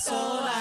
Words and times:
sola. 0.00 0.52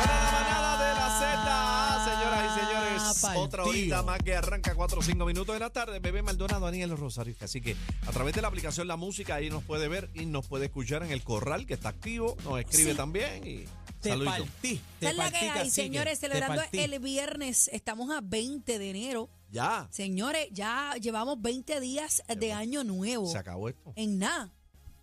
Para 0.00 0.22
la 0.22 0.32
manada 0.32 0.88
de 0.88 0.94
la 0.94 1.08
Z, 1.18 2.04
señoras 2.04 2.44
y 2.44 2.60
señores, 2.60 3.20
partido. 3.22 3.42
otra 3.42 3.64
horita 3.64 4.02
más 4.02 4.18
que 4.22 4.34
arranca 4.34 4.74
4 4.74 4.98
o 4.98 5.02
5 5.02 5.24
minutos 5.24 5.54
de 5.54 5.60
la 5.60 5.70
tarde. 5.70 5.98
Bebé 6.00 6.22
Maldonado, 6.22 6.64
Daniel 6.66 6.96
Rosario. 6.96 7.34
Así 7.40 7.60
que 7.60 7.76
a 8.06 8.10
través 8.10 8.34
de 8.34 8.42
la 8.42 8.48
aplicación 8.48 8.88
La 8.88 8.96
Música, 8.96 9.36
ahí 9.36 9.50
nos 9.50 9.62
puede 9.64 9.88
ver 9.88 10.10
y 10.14 10.26
nos 10.26 10.46
puede 10.46 10.66
escuchar 10.66 11.02
en 11.02 11.10
el 11.10 11.22
corral 11.22 11.66
que 11.66 11.74
está 11.74 11.90
activo. 11.90 12.36
Nos 12.44 12.60
escribe 12.60 12.94
también 12.94 13.46
y 13.46 13.64
Te 14.00 14.10
saludito. 14.10 14.30
partí. 14.32 14.80
Te 14.98 15.12
la 15.12 15.30
que 15.30 15.50
hay, 15.50 15.70
señores, 15.70 16.18
celebrando 16.18 16.62
el 16.72 16.98
viernes. 16.98 17.68
Estamos 17.72 18.10
a 18.10 18.20
20 18.22 18.78
de 18.78 18.90
enero. 18.90 19.28
Ya, 19.52 19.88
Señores, 19.90 20.46
ya 20.52 20.94
llevamos 21.00 21.42
20 21.42 21.80
días 21.80 22.22
de 22.38 22.52
año 22.52 22.84
nuevo. 22.84 23.26
se 23.26 23.36
acabó 23.36 23.68
esto. 23.68 23.92
En 23.96 24.20
nada, 24.20 24.52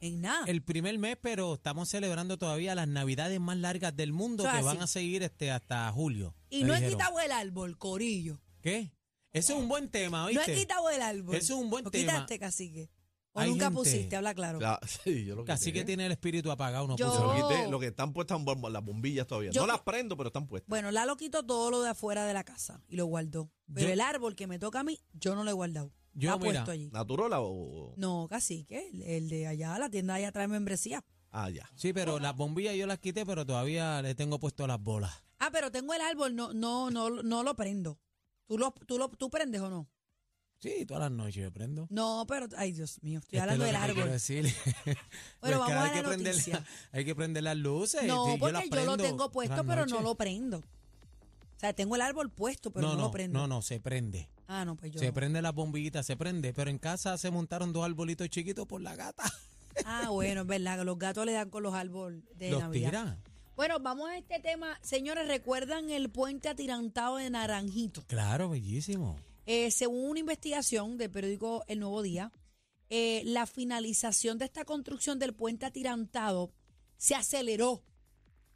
en 0.02 0.22
nada. 0.22 0.46
El 0.48 0.62
primer 0.64 0.98
mes, 1.00 1.18
pero 1.22 1.56
estamos 1.56 1.90
celebrando 1.90 2.38
todavía 2.38 2.76
las 2.76 2.88
navidades 2.88 3.40
más 3.40 3.58
largas 3.58 3.96
del 3.96 4.14
mundo 4.14 4.44
Eso 4.44 4.52
es 4.54 4.58
que 4.60 4.64
van 4.66 4.78
así. 4.78 4.84
a 4.84 4.88
seguir 4.88 5.24
este 5.24 5.52
hasta 5.52 5.92
julio. 5.92 6.36
y 6.50 6.62
me 6.62 6.68
no 6.68 6.74
he 6.74 6.78
dijeron. 6.78 7.00
quitado 7.00 7.20
el 7.20 7.32
árbol, 7.32 7.78
corillo. 7.78 8.40
¿Qué? 8.62 8.92
Ese 9.34 9.54
es 9.54 9.60
un 9.60 9.68
buen 9.68 9.90
tema, 9.90 10.32
No 10.32 10.42
he 10.42 10.54
quitado 10.56 10.90
el 10.90 11.02
árbol. 11.02 11.36
Eso 11.36 11.54
es 11.56 11.60
un 11.60 11.70
buen 11.70 11.84
¿Lo 11.84 11.92
tema. 11.92 12.12
quitaste, 12.14 12.40
cacique? 12.40 12.90
¿O 13.34 13.40
Hay 13.40 13.52
nunca 13.52 13.66
gente- 13.66 13.76
pusiste? 13.78 14.16
Habla 14.16 14.34
claro. 14.34 14.60
Ya, 14.60 14.80
sí, 15.04 15.26
yo 15.26 15.36
lo 15.36 15.44
quité. 15.44 15.54
Casi 15.54 15.72
que 15.72 15.86
tiene 15.86 16.08
el 16.08 16.12
espíritu 16.12 16.50
apagado, 16.50 16.88
no 16.88 16.96
Yo- 16.96 17.08
puso. 17.12 17.34
Lo 17.38 17.48
quité. 17.48 17.70
Lo 17.70 17.80
que 17.80 17.88
están 17.88 18.12
puestas 18.14 18.42
son 18.44 18.74
las 18.74 18.84
bombillas 18.84 19.28
todavía. 19.28 19.52
Yo- 19.52 19.62
no 19.62 19.68
las 19.68 19.82
prendo, 19.82 20.18
pero 20.18 20.28
están 20.30 20.48
puestas. 20.48 20.68
Bueno, 20.70 20.90
Lalo 20.90 21.16
quitó 21.18 21.44
todo 21.46 21.70
lo 21.70 21.84
de 21.84 21.90
afuera 21.90 22.26
de 22.26 22.34
la 22.34 22.44
casa 22.44 22.82
y 22.88 22.96
lo 22.96 23.06
guardó. 23.06 23.52
Pero 23.72 23.88
Yo- 23.88 23.94
el 23.94 24.02
árbol 24.02 24.36
que 24.36 24.48
me 24.48 24.58
toca 24.58 24.80
a 24.80 24.84
mí, 24.84 25.00
yo 25.14 25.36
no 25.36 25.44
lo 25.44 25.52
he 25.52 25.54
guardado. 25.54 25.94
Yo, 26.20 26.32
Está 26.34 26.44
mira, 26.44 26.54
puesto 26.66 26.72
allí. 26.72 26.90
¿Naturola 26.92 27.42
o...? 27.42 27.94
No, 27.96 28.28
cacique, 28.28 28.90
el, 28.92 29.04
el 29.04 29.30
de 29.30 29.46
allá, 29.46 29.78
la 29.78 29.88
tienda 29.88 30.16
de 30.16 30.22
allá 30.22 30.32
trae 30.32 30.48
membresía. 30.48 31.06
Ah, 31.30 31.52
ya. 31.52 31.70
Sí, 31.76 31.94
pero 31.94 32.20
las 32.20 32.36
bombillas 32.36 32.76
yo 32.76 32.88
las 32.88 32.98
quité, 32.98 33.24
pero 33.24 33.46
todavía 33.46 34.02
le 34.02 34.16
tengo 34.16 34.40
puesto 34.40 34.66
las 34.66 34.82
bolas. 34.82 35.12
Ah, 35.38 35.50
pero 35.52 35.72
tengo 35.72 35.94
el 35.94 36.02
árbol, 36.02 36.36
no, 36.36 36.54
no, 36.54 36.90
no, 36.90 37.22
no 37.22 37.44
lo 37.44 37.56
prendo. 37.56 38.00
¿Tú 38.48 38.58
lo, 38.58 38.72
tú 38.88 38.98
lo, 38.98 39.10
tú 39.10 39.30
prendes 39.30 39.62
o 39.62 39.70
no? 39.70 39.88
Sí, 40.60 40.88
todas 40.88 41.02
las 41.04 41.12
noches 41.12 41.36
yo 41.36 41.54
prendo. 41.54 41.86
No, 41.92 42.26
pero, 42.28 42.48
ay 42.58 42.72
Dios 42.72 42.98
mío, 43.04 43.20
estoy 43.20 43.38
Esto 43.38 43.44
hablando 43.52 43.66
es 43.66 43.72
del 43.72 43.76
árbol. 43.82 44.10
decir. 44.10 44.46
Bueno, 44.86 44.98
Pues 45.40 45.58
vamos 45.60 45.72
a 45.72 45.84
hay 45.84 45.90
la 45.90 45.94
que 46.02 46.08
prender, 46.08 46.36
hay 46.94 47.06
que 47.06 47.16
prender 47.16 47.44
las 47.44 47.58
luces. 47.58 48.04
No, 48.06 48.36
porque 48.40 48.54
las 48.54 48.70
yo, 48.70 48.86
lo 48.86 48.98
tengo 48.98 49.32
puesto, 49.32 49.64
pero 49.66 49.86
no 49.86 50.02
lo 50.02 50.16
prendo. 50.16 50.64
O 51.58 51.60
sea, 51.60 51.74
tengo 51.74 51.96
el 51.96 52.02
árbol 52.02 52.30
puesto, 52.30 52.72
pero 52.72 52.88
no, 52.88 52.94
no, 52.94 53.00
lo 53.00 53.06
no, 53.08 53.12
prendo. 53.12 53.40
no, 53.40 53.48
no, 53.48 53.62
se 53.64 53.80
prende. 53.80 54.30
Ah, 54.48 54.64
no, 54.64 54.76
pues 54.76 54.92
yo. 54.92 55.00
Se 55.00 55.08
no. 55.08 55.14
prende 55.14 55.42
las 55.42 55.54
bombillitas, 55.56 56.06
se 56.06 56.16
prende. 56.16 56.54
Pero 56.54 56.70
en 56.70 56.78
casa 56.78 57.18
se 57.18 57.32
montaron 57.32 57.74
dos 57.74 57.84
arbolitos 57.84 58.30
chiquitos 58.30 58.68
por 58.68 58.82
la 58.82 58.96
gata. 58.96 59.24
Ah, 59.86 60.10
bueno, 60.10 60.42
es 60.42 60.48
verdad, 60.48 60.84
los 60.84 60.98
gatos 60.98 61.24
le 61.28 61.34
dan 61.34 61.52
con 61.52 61.62
los 61.62 61.76
árboles 61.76 62.24
de 62.36 62.50
Los 62.50 62.62
Navidad. 62.62 62.90
tiran. 62.90 63.24
Bueno, 63.56 63.80
vamos 63.80 64.10
a 64.10 64.18
este 64.18 64.40
tema. 64.40 64.76
Señores, 64.82 65.28
¿recuerdan 65.28 65.92
el 65.92 66.10
puente 66.10 66.50
atirantado 66.50 67.18
de 67.18 67.30
Naranjito? 67.30 68.02
Claro, 68.08 68.50
bellísimo. 68.50 69.20
Eh, 69.46 69.70
según 69.70 70.10
una 70.10 70.20
investigación 70.20 70.98
del 70.98 71.12
periódico 71.12 71.64
El 71.68 71.80
Nuevo 71.82 72.02
Día, 72.02 72.32
eh, 72.90 73.22
la 73.26 73.46
finalización 73.46 74.40
de 74.40 74.46
esta 74.46 74.66
construcción 74.66 75.20
del 75.20 75.36
puente 75.36 75.68
atirantado 75.68 76.52
se 76.98 77.14
aceleró, 77.14 77.84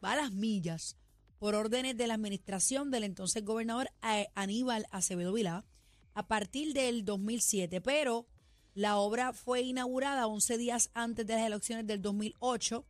va 0.04 0.14
a 0.14 0.16
las 0.16 0.32
millas, 0.32 0.98
por 1.42 1.56
órdenes 1.56 1.98
de 1.98 2.06
la 2.06 2.14
administración 2.14 2.92
del 2.92 3.04
entonces 3.04 3.44
gobernador 3.44 3.90
eh, 4.04 4.28
Aníbal 4.36 4.86
Acevedo 4.92 5.34
Vilá 5.34 5.66
a 6.14 6.28
partir 6.28 6.72
del 6.74 7.04
2007, 7.04 7.82
pero 7.82 8.28
la 8.76 8.98
obra 8.98 9.34
fue 9.34 9.62
inaugurada 9.62 10.28
11 10.28 10.60
días 10.60 10.92
antes 10.94 11.26
de 11.26 11.34
las 11.34 11.48
elecciones 11.48 11.88
del 11.88 12.00
2008 12.00 12.86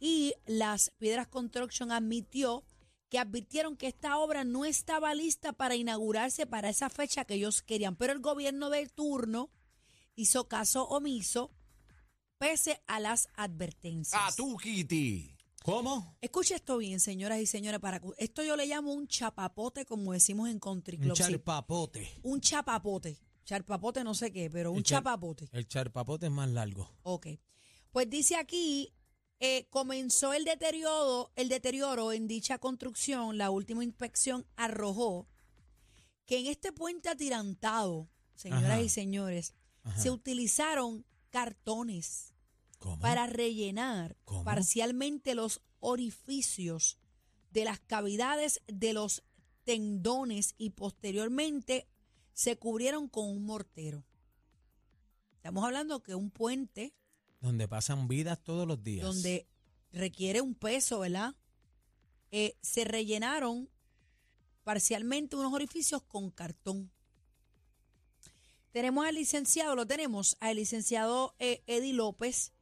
y 0.00 0.34
las 0.44 0.90
Piedras 0.98 1.28
Construction 1.28 1.92
admitió 1.92 2.64
que 3.10 3.20
advirtieron 3.20 3.76
que 3.76 3.86
esta 3.86 4.18
obra 4.18 4.42
no 4.42 4.64
estaba 4.64 5.14
lista 5.14 5.52
para 5.52 5.76
inaugurarse 5.76 6.46
para 6.46 6.70
esa 6.70 6.90
fecha 6.90 7.24
que 7.24 7.34
ellos 7.34 7.62
querían, 7.62 7.94
pero 7.94 8.12
el 8.12 8.18
gobierno 8.18 8.70
de 8.70 8.88
turno 8.88 9.52
hizo 10.16 10.48
caso 10.48 10.82
omiso 10.88 11.52
pese 12.38 12.82
a 12.88 12.98
las 12.98 13.28
advertencias. 13.36 14.20
¡Ah, 14.20 14.32
tú, 14.36 14.56
Kitty! 14.56 15.33
¿Cómo? 15.64 16.14
Escuche 16.20 16.54
esto 16.56 16.76
bien, 16.76 17.00
señoras 17.00 17.40
y 17.40 17.46
señores, 17.46 17.80
para 17.80 17.98
esto 18.18 18.42
yo 18.44 18.54
le 18.54 18.66
llamo 18.66 18.92
un 18.92 19.08
chapapote, 19.08 19.86
como 19.86 20.12
decimos 20.12 20.50
en 20.50 20.60
Country 20.60 20.98
Un 20.98 21.02
Club. 21.04 21.16
sí. 21.16 21.22
charpapote. 21.22 22.06
Un 22.22 22.38
chapapote. 22.42 23.18
Charpapote 23.46 24.04
no 24.04 24.14
sé 24.14 24.30
qué, 24.30 24.50
pero 24.50 24.72
un 24.72 24.78
El 24.78 24.84
char- 24.84 24.98
chapapote. 24.98 25.48
El 25.52 25.66
charpapote 25.66 26.26
es 26.26 26.32
más 26.32 26.50
largo. 26.50 26.90
Ok. 27.02 27.28
Pues 27.92 28.10
dice 28.10 28.36
aquí, 28.36 28.92
eh, 29.40 29.66
comenzó 29.70 30.34
el 30.34 30.44
deterioro, 30.44 31.32
el 31.34 31.48
deterioro 31.48 32.12
en 32.12 32.28
dicha 32.28 32.58
construcción. 32.58 33.38
La 33.38 33.48
última 33.50 33.82
inspección 33.84 34.46
arrojó 34.56 35.28
que 36.26 36.40
en 36.40 36.46
este 36.46 36.72
puente 36.72 37.08
atirantado, 37.08 38.10
señoras 38.34 38.64
Ajá. 38.70 38.82
y 38.82 38.90
señores, 38.90 39.54
Ajá. 39.82 39.98
se 39.98 40.10
utilizaron 40.10 41.06
cartones 41.30 42.33
¿Cómo? 42.78 43.00
para 43.00 43.26
rellenar 43.26 44.16
¿Cómo? 44.24 44.44
parcialmente 44.44 45.34
los 45.34 45.60
orificios 45.80 46.98
de 47.50 47.64
las 47.64 47.80
cavidades 47.80 48.60
de 48.66 48.92
los 48.92 49.22
tendones 49.64 50.54
y 50.58 50.70
posteriormente 50.70 51.88
se 52.32 52.56
cubrieron 52.56 53.08
con 53.08 53.26
un 53.28 53.44
mortero. 53.46 54.04
Estamos 55.36 55.64
hablando 55.64 56.02
que 56.02 56.14
un 56.14 56.30
puente 56.30 56.94
Donde 57.40 57.68
pasan 57.68 58.08
vidas 58.08 58.42
todos 58.42 58.66
los 58.66 58.82
días. 58.82 59.04
donde 59.06 59.46
requiere 59.92 60.40
un 60.40 60.54
peso, 60.54 61.00
¿verdad? 61.00 61.34
Eh, 62.30 62.56
se 62.62 62.84
rellenaron 62.84 63.68
parcialmente 64.64 65.36
unos 65.36 65.52
orificios 65.52 66.02
con 66.02 66.30
cartón. 66.30 66.90
Tenemos 68.72 69.06
al 69.06 69.14
licenciado, 69.14 69.76
lo 69.76 69.86
tenemos, 69.86 70.36
al 70.40 70.56
licenciado 70.56 71.36
eh, 71.38 71.62
Eddie 71.68 71.92
López, 71.92 72.52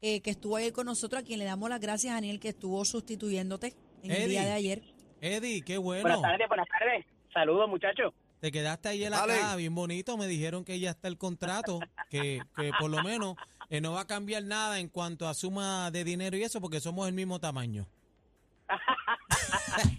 eh, 0.00 0.20
que 0.20 0.30
estuvo 0.30 0.56
ayer 0.56 0.72
con 0.72 0.86
nosotros, 0.86 1.22
a 1.22 1.24
quien 1.24 1.38
le 1.38 1.44
damos 1.44 1.68
las 1.68 1.80
gracias, 1.80 2.14
Daniel, 2.14 2.40
que 2.40 2.48
estuvo 2.48 2.84
sustituyéndote 2.84 3.74
en 4.02 4.10
el 4.10 4.28
día 4.28 4.44
de 4.44 4.52
ayer. 4.52 4.82
Eddie, 5.20 5.62
qué 5.62 5.78
Buenas 5.78 6.02
bueno. 6.02 6.20
tardes, 6.22 6.48
buenas 6.48 6.68
tardes. 6.68 7.06
Saludos, 7.32 7.68
muchachos. 7.68 8.14
Te 8.40 8.52
quedaste 8.52 8.88
ahí 8.90 9.04
en 9.04 9.10
la 9.10 9.26
caja, 9.26 9.56
bien 9.56 9.74
bonito. 9.74 10.16
Me 10.16 10.28
dijeron 10.28 10.64
que 10.64 10.78
ya 10.78 10.90
está 10.90 11.08
el 11.08 11.18
contrato, 11.18 11.80
que, 12.10 12.40
que 12.56 12.70
por 12.78 12.90
lo 12.90 13.02
menos 13.02 13.34
eh, 13.68 13.80
no 13.80 13.92
va 13.92 14.02
a 14.02 14.06
cambiar 14.06 14.44
nada 14.44 14.78
en 14.78 14.88
cuanto 14.88 15.26
a 15.26 15.34
suma 15.34 15.90
de 15.90 16.04
dinero 16.04 16.36
y 16.36 16.42
eso, 16.42 16.60
porque 16.60 16.80
somos 16.80 17.08
el 17.08 17.14
mismo 17.14 17.40
tamaño. 17.40 17.86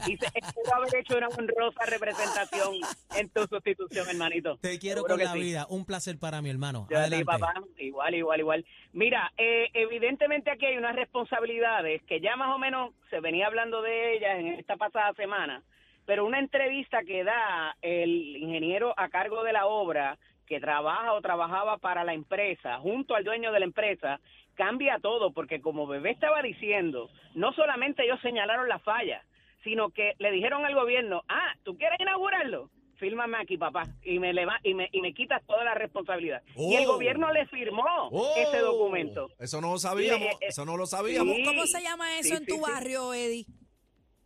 Y 0.07 0.17
se 0.17 0.31
pudo 0.53 0.75
haber 0.75 0.95
hecho 0.95 1.17
una 1.17 1.27
honrosa 1.27 1.85
representación 1.85 2.75
en 3.17 3.29
tu 3.29 3.45
sustitución, 3.47 4.07
hermanito. 4.09 4.57
Te 4.57 4.79
quiero 4.79 5.01
Seguro 5.01 5.15
con 5.15 5.23
la 5.23 5.33
sí. 5.33 5.39
vida. 5.39 5.65
Un 5.69 5.85
placer 5.85 6.17
para 6.19 6.41
mi 6.41 6.49
hermano. 6.49 6.87
Yo 6.89 6.97
ti, 7.09 7.23
papá, 7.23 7.53
igual, 7.77 8.15
igual, 8.15 8.39
igual. 8.39 8.65
Mira, 8.93 9.31
eh, 9.37 9.69
evidentemente 9.73 10.51
aquí 10.51 10.65
hay 10.65 10.77
unas 10.77 10.95
responsabilidades 10.95 12.01
que 12.03 12.19
ya 12.19 12.35
más 12.35 12.53
o 12.55 12.57
menos 12.57 12.93
se 13.09 13.19
venía 13.19 13.47
hablando 13.47 13.81
de 13.81 14.17
ellas 14.17 14.39
en 14.39 14.47
esta 14.47 14.77
pasada 14.77 15.13
semana, 15.13 15.63
pero 16.05 16.25
una 16.25 16.39
entrevista 16.39 17.03
que 17.03 17.23
da 17.23 17.75
el 17.81 18.37
ingeniero 18.37 18.93
a 18.97 19.09
cargo 19.09 19.43
de 19.43 19.53
la 19.53 19.67
obra 19.67 20.17
que 20.47 20.59
trabaja 20.59 21.13
o 21.13 21.21
trabajaba 21.21 21.77
para 21.77 22.03
la 22.03 22.13
empresa, 22.13 22.79
junto 22.79 23.15
al 23.15 23.23
dueño 23.23 23.51
de 23.51 23.59
la 23.59 23.65
empresa, 23.65 24.19
cambia 24.55 24.99
todo, 24.99 25.31
porque 25.31 25.61
como 25.61 25.87
Bebé 25.87 26.11
estaba 26.11 26.41
diciendo, 26.41 27.09
no 27.35 27.53
solamente 27.53 28.03
ellos 28.03 28.19
señalaron 28.21 28.67
la 28.67 28.79
falla, 28.79 29.23
sino 29.63 29.89
que 29.91 30.13
le 30.19 30.31
dijeron 30.31 30.65
al 30.65 30.75
gobierno, 30.75 31.23
ah, 31.27 31.53
¿tú 31.63 31.77
quieres 31.77 31.99
inaugurarlo? 31.99 32.69
Fírmame 32.97 33.37
aquí, 33.37 33.57
papá, 33.57 33.83
y 34.03 34.19
me, 34.19 34.33
leva- 34.33 34.59
y 34.61 34.73
me, 34.73 34.89
y 34.91 34.99
me 35.01 35.13
quitas 35.13 35.41
toda 35.45 35.63
la 35.63 35.73
responsabilidad. 35.73 36.41
Y 36.57 36.75
el 36.75 36.85
Oh. 36.85 36.93
gobierno 36.93 37.31
le 37.31 37.45
firmó 37.47 37.85
Oh, 38.11 38.33
ese 38.35 38.59
documento. 38.59 39.29
Eso 39.39 39.61
no 39.61 39.71
lo 39.71 39.77
sabíamos, 39.77 40.27
Sí, 40.27 40.33
eh, 40.41 40.47
eso 40.49 40.65
no 40.65 40.75
lo 40.75 40.85
sabíamos. 40.85 41.33
sí. 41.35 41.43
¿Cómo 41.45 41.65
se 41.65 41.81
llama 41.81 42.19
eso 42.19 42.35
sí, 42.35 42.41
en 42.41 42.45
tu 42.45 42.55
sí. 42.55 42.61
barrio, 42.61 43.13
Eddie? 43.13 43.45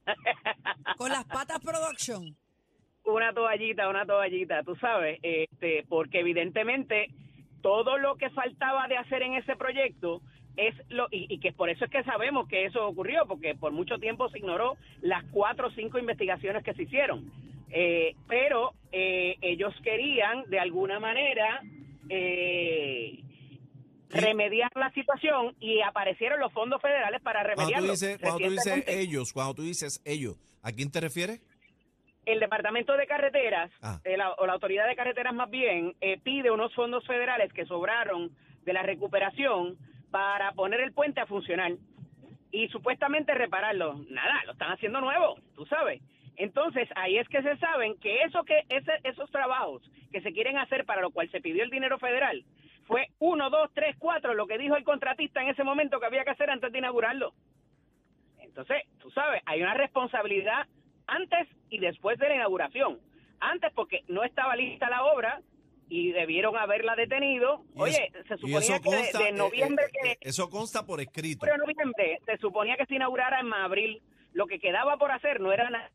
Con 0.98 1.10
las 1.12 1.26
patas 1.26 1.60
production. 1.60 2.36
una 3.06 3.34
toallita, 3.34 3.90
una 3.90 4.06
toallita, 4.06 4.64
tú 4.64 4.76
sabes, 4.78 5.20
este, 5.24 5.84
porque 5.90 6.20
evidentemente 6.22 7.10
todo 7.62 7.98
lo 7.98 8.16
que 8.16 8.30
faltaba 8.32 8.88
de 8.88 8.98
hacer 8.98 9.22
en 9.24 9.34
ese 9.36 9.56
proyecto 9.56 10.22
es 10.58 10.76
lo 10.90 11.08
y, 11.12 11.26
y 11.34 11.40
que 11.40 11.52
por 11.52 11.70
eso 11.70 11.86
es 11.86 11.92
que 11.92 12.04
sabemos 12.04 12.48
que 12.48 12.66
eso 12.66 12.86
ocurrió, 12.88 13.26
porque 13.28 13.56
por 13.56 13.72
mucho 13.72 13.98
tiempo 13.98 14.30
se 14.30 14.38
ignoró 14.40 14.78
las 15.02 15.24
cuatro 15.32 15.68
o 15.68 15.72
cinco 15.72 15.98
investigaciones 16.00 16.64
que 16.64 16.74
se 16.74 16.84
hicieron. 16.84 17.32
Eh, 17.76 18.16
pero 18.28 18.74
eh, 18.92 19.36
ellos 19.42 19.74
querían 19.84 20.44
de 20.50 20.60
alguna 20.60 21.00
manera 21.00 21.62
eh, 22.10 23.20
remediar 24.10 24.72
la 24.76 24.92
situación 24.92 25.56
y 25.60 25.82
aparecieron 25.82 26.40
los 26.40 26.54
fondos 26.54 26.82
federales 26.82 27.22
para 27.22 27.42
Cuando 27.42 27.56
tú 27.56 27.62
remediarlo. 27.62 27.92
dices, 27.94 28.18
cuando 28.22 28.40
tú 28.46 28.52
dices 28.52 28.84
ellos, 28.88 29.34
cuando 29.34 29.54
tú 29.56 29.62
dices 29.64 30.02
ellos, 30.06 30.38
¿a 30.62 30.72
quién 30.72 30.92
te 30.92 31.02
refieres? 31.02 31.42
el 32.26 32.40
Departamento 32.40 32.96
de 32.96 33.06
Carreteras, 33.06 33.70
Ah. 33.82 34.00
eh, 34.06 34.16
la- 34.16 34.32
o 34.36 34.46
la 34.48 34.54
Autoridad 34.54 34.88
de 34.88 34.96
Carreteras 34.96 35.34
más 35.34 35.50
bien, 35.50 35.94
eh, 36.00 36.18
pide 36.24 36.52
unos 36.52 36.74
fondos 36.74 37.06
federales 37.06 37.52
que 37.52 37.66
sobraron 37.66 38.32
de 38.64 38.72
la 38.72 38.82
recuperación 38.82 39.78
para 40.14 40.52
poner 40.52 40.80
el 40.80 40.94
puente 40.94 41.22
a 41.22 41.26
funcionar 41.26 41.72
y 42.52 42.68
supuestamente 42.68 43.34
repararlo. 43.34 43.96
Nada, 44.10 44.44
lo 44.46 44.52
están 44.52 44.72
haciendo 44.72 45.02
nuevo, 45.02 45.40
tú 45.56 45.66
sabes. 45.66 46.04
Entonces, 46.36 46.88
ahí 46.96 47.18
es 47.18 47.28
que 47.30 47.42
se 47.42 47.58
saben 47.58 47.98
que 47.98 48.22
eso 48.22 48.44
que 48.44 48.62
ese, 48.70 48.92
esos 49.06 49.32
trabajos 49.32 49.82
que 50.12 50.22
se 50.22 50.32
quieren 50.32 50.60
hacer 50.60 50.86
para 50.86 51.02
lo 51.02 51.10
cual 51.10 51.32
se 51.32 51.42
pidió 51.42 51.64
el 51.64 51.72
dinero 51.72 51.98
federal 51.98 52.46
fue 52.86 53.08
uno, 53.18 53.50
dos, 53.50 53.72
tres, 53.74 53.96
cuatro, 53.98 54.36
lo 54.36 54.46
que 54.46 54.60
dijo 54.60 54.76
el 54.76 54.84
contratista 54.84 55.42
en 55.42 55.50
ese 55.50 55.64
momento 55.64 56.00
que 56.00 56.06
había 56.06 56.24
que 56.24 56.30
hacer 56.30 56.52
antes 56.52 56.72
de 56.72 56.78
inaugurarlo. 56.78 57.34
Entonces, 58.40 58.84
tú 59.00 59.10
sabes, 59.10 59.42
hay 59.48 59.64
una 59.64 59.74
responsabilidad 59.74 60.68
antes 61.08 61.48
y 61.72 61.80
después 61.80 62.20
de 62.20 62.30
la 62.30 62.36
inauguración. 62.36 63.00
Antes 63.40 63.74
porque 63.74 64.04
no 64.10 64.24
estaba 64.24 64.56
lista 64.56 64.92
la 64.92 65.06
obra 65.06 65.42
y 65.96 66.12
debieron 66.12 66.58
haberla 66.58 66.96
detenido. 66.96 67.64
Y 67.76 67.82
Oye, 67.82 68.10
eso- 68.12 68.28
se 68.28 68.36
suponía 68.38 68.58
eso 68.60 68.74
que 68.82 68.90
de- 68.90 68.96
consta, 68.98 69.20
de, 69.20 69.30
eh, 69.30 69.32
noviembre 69.34 69.86
eh, 69.86 70.12
eh, 70.14 70.18
que 70.20 70.30
eso 70.30 70.50
consta 70.50 70.86
por 70.86 71.00
escrito. 71.02 71.46
de 71.46 71.56
noviembre 71.58 72.20
se 72.26 72.38
suponía 72.38 72.76
que 72.78 72.86
se 72.88 72.96
inaugurara 72.96 73.40
en 73.42 73.54
abril. 73.54 74.02
Lo 74.34 74.48
que 74.48 74.60
quedaba 74.60 74.98
por 74.98 75.12
hacer 75.12 75.40
no 75.40 75.52
era 75.54 75.70
nada 75.70 75.92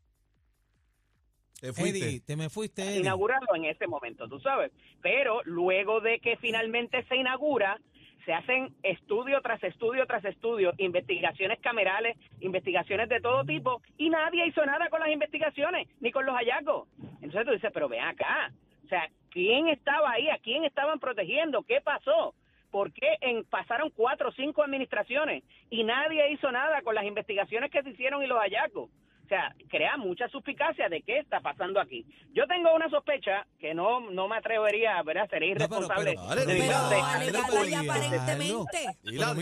Te 1.59 1.73
fuiste. 1.73 1.99
Eddie, 1.99 2.19
te 2.21 2.37
me 2.37 2.49
fuiste, 2.49 2.81
Eddie. 2.83 2.99
inaugurarlo 3.01 3.53
en 3.55 3.65
ese 3.65 3.85
momento, 3.87 4.29
tú 4.29 4.39
sabes. 4.39 4.71
Pero 5.01 5.41
luego 5.43 5.99
de 5.99 6.19
que 6.19 6.37
finalmente 6.37 7.03
se 7.09 7.17
inaugura, 7.17 7.77
se 8.25 8.31
hacen 8.33 8.73
estudio 8.83 9.41
tras 9.41 9.61
estudio 9.63 10.05
tras 10.05 10.23
estudio, 10.23 10.71
investigaciones 10.77 11.59
camerales, 11.59 12.15
investigaciones 12.39 13.09
de 13.09 13.19
todo 13.19 13.43
tipo, 13.43 13.81
y 13.97 14.09
nadie 14.09 14.47
hizo 14.47 14.65
nada 14.65 14.87
con 14.89 15.01
las 15.01 15.09
investigaciones, 15.09 15.87
ni 15.99 16.11
con 16.11 16.25
los 16.25 16.35
hallazgos. 16.35 16.87
Entonces 17.21 17.45
tú 17.45 17.51
dices, 17.51 17.71
pero 17.73 17.89
ven 17.89 18.01
acá, 18.05 18.53
o 18.85 18.87
sea, 18.87 19.09
¿quién 19.31 19.69
estaba 19.69 20.11
ahí? 20.11 20.29
¿A 20.29 20.37
quién 20.39 20.63
estaban 20.65 20.99
protegiendo? 20.99 21.63
¿Qué 21.63 21.81
pasó? 21.81 22.33
¿Por 22.71 22.91
qué 22.93 23.17
en, 23.21 23.43
pasaron 23.45 23.89
cuatro 23.95 24.29
o 24.29 24.31
cinco 24.33 24.63
administraciones 24.63 25.43
y 25.71 25.83
nadie 25.83 26.31
hizo 26.31 26.51
nada 26.51 26.81
con 26.83 26.93
las 26.95 27.05
investigaciones 27.05 27.71
que 27.71 27.81
se 27.81 27.89
hicieron 27.89 28.21
y 28.23 28.27
los 28.27 28.37
hallazgos? 28.39 28.89
O 29.25 29.27
sea, 29.29 29.55
crea 29.69 29.95
mucha 29.97 30.27
suspicacia 30.29 30.89
de 30.89 31.01
qué 31.03 31.19
está 31.19 31.39
pasando 31.39 31.79
aquí. 31.79 32.03
Yo 32.33 32.47
tengo 32.47 32.73
una 32.73 32.89
sospecha 32.89 33.45
que 33.59 33.75
no, 33.75 34.09
no 34.11 34.27
me 34.27 34.37
atrevería, 34.37 35.01
¿verdad? 35.03 35.23
No, 35.23 35.29
pero- 35.29 35.45
irresponsable. 35.45 36.15
pero- 36.15 36.45
de 36.45 37.75
aparentemente. 37.75 38.97
Mira, 39.03 39.33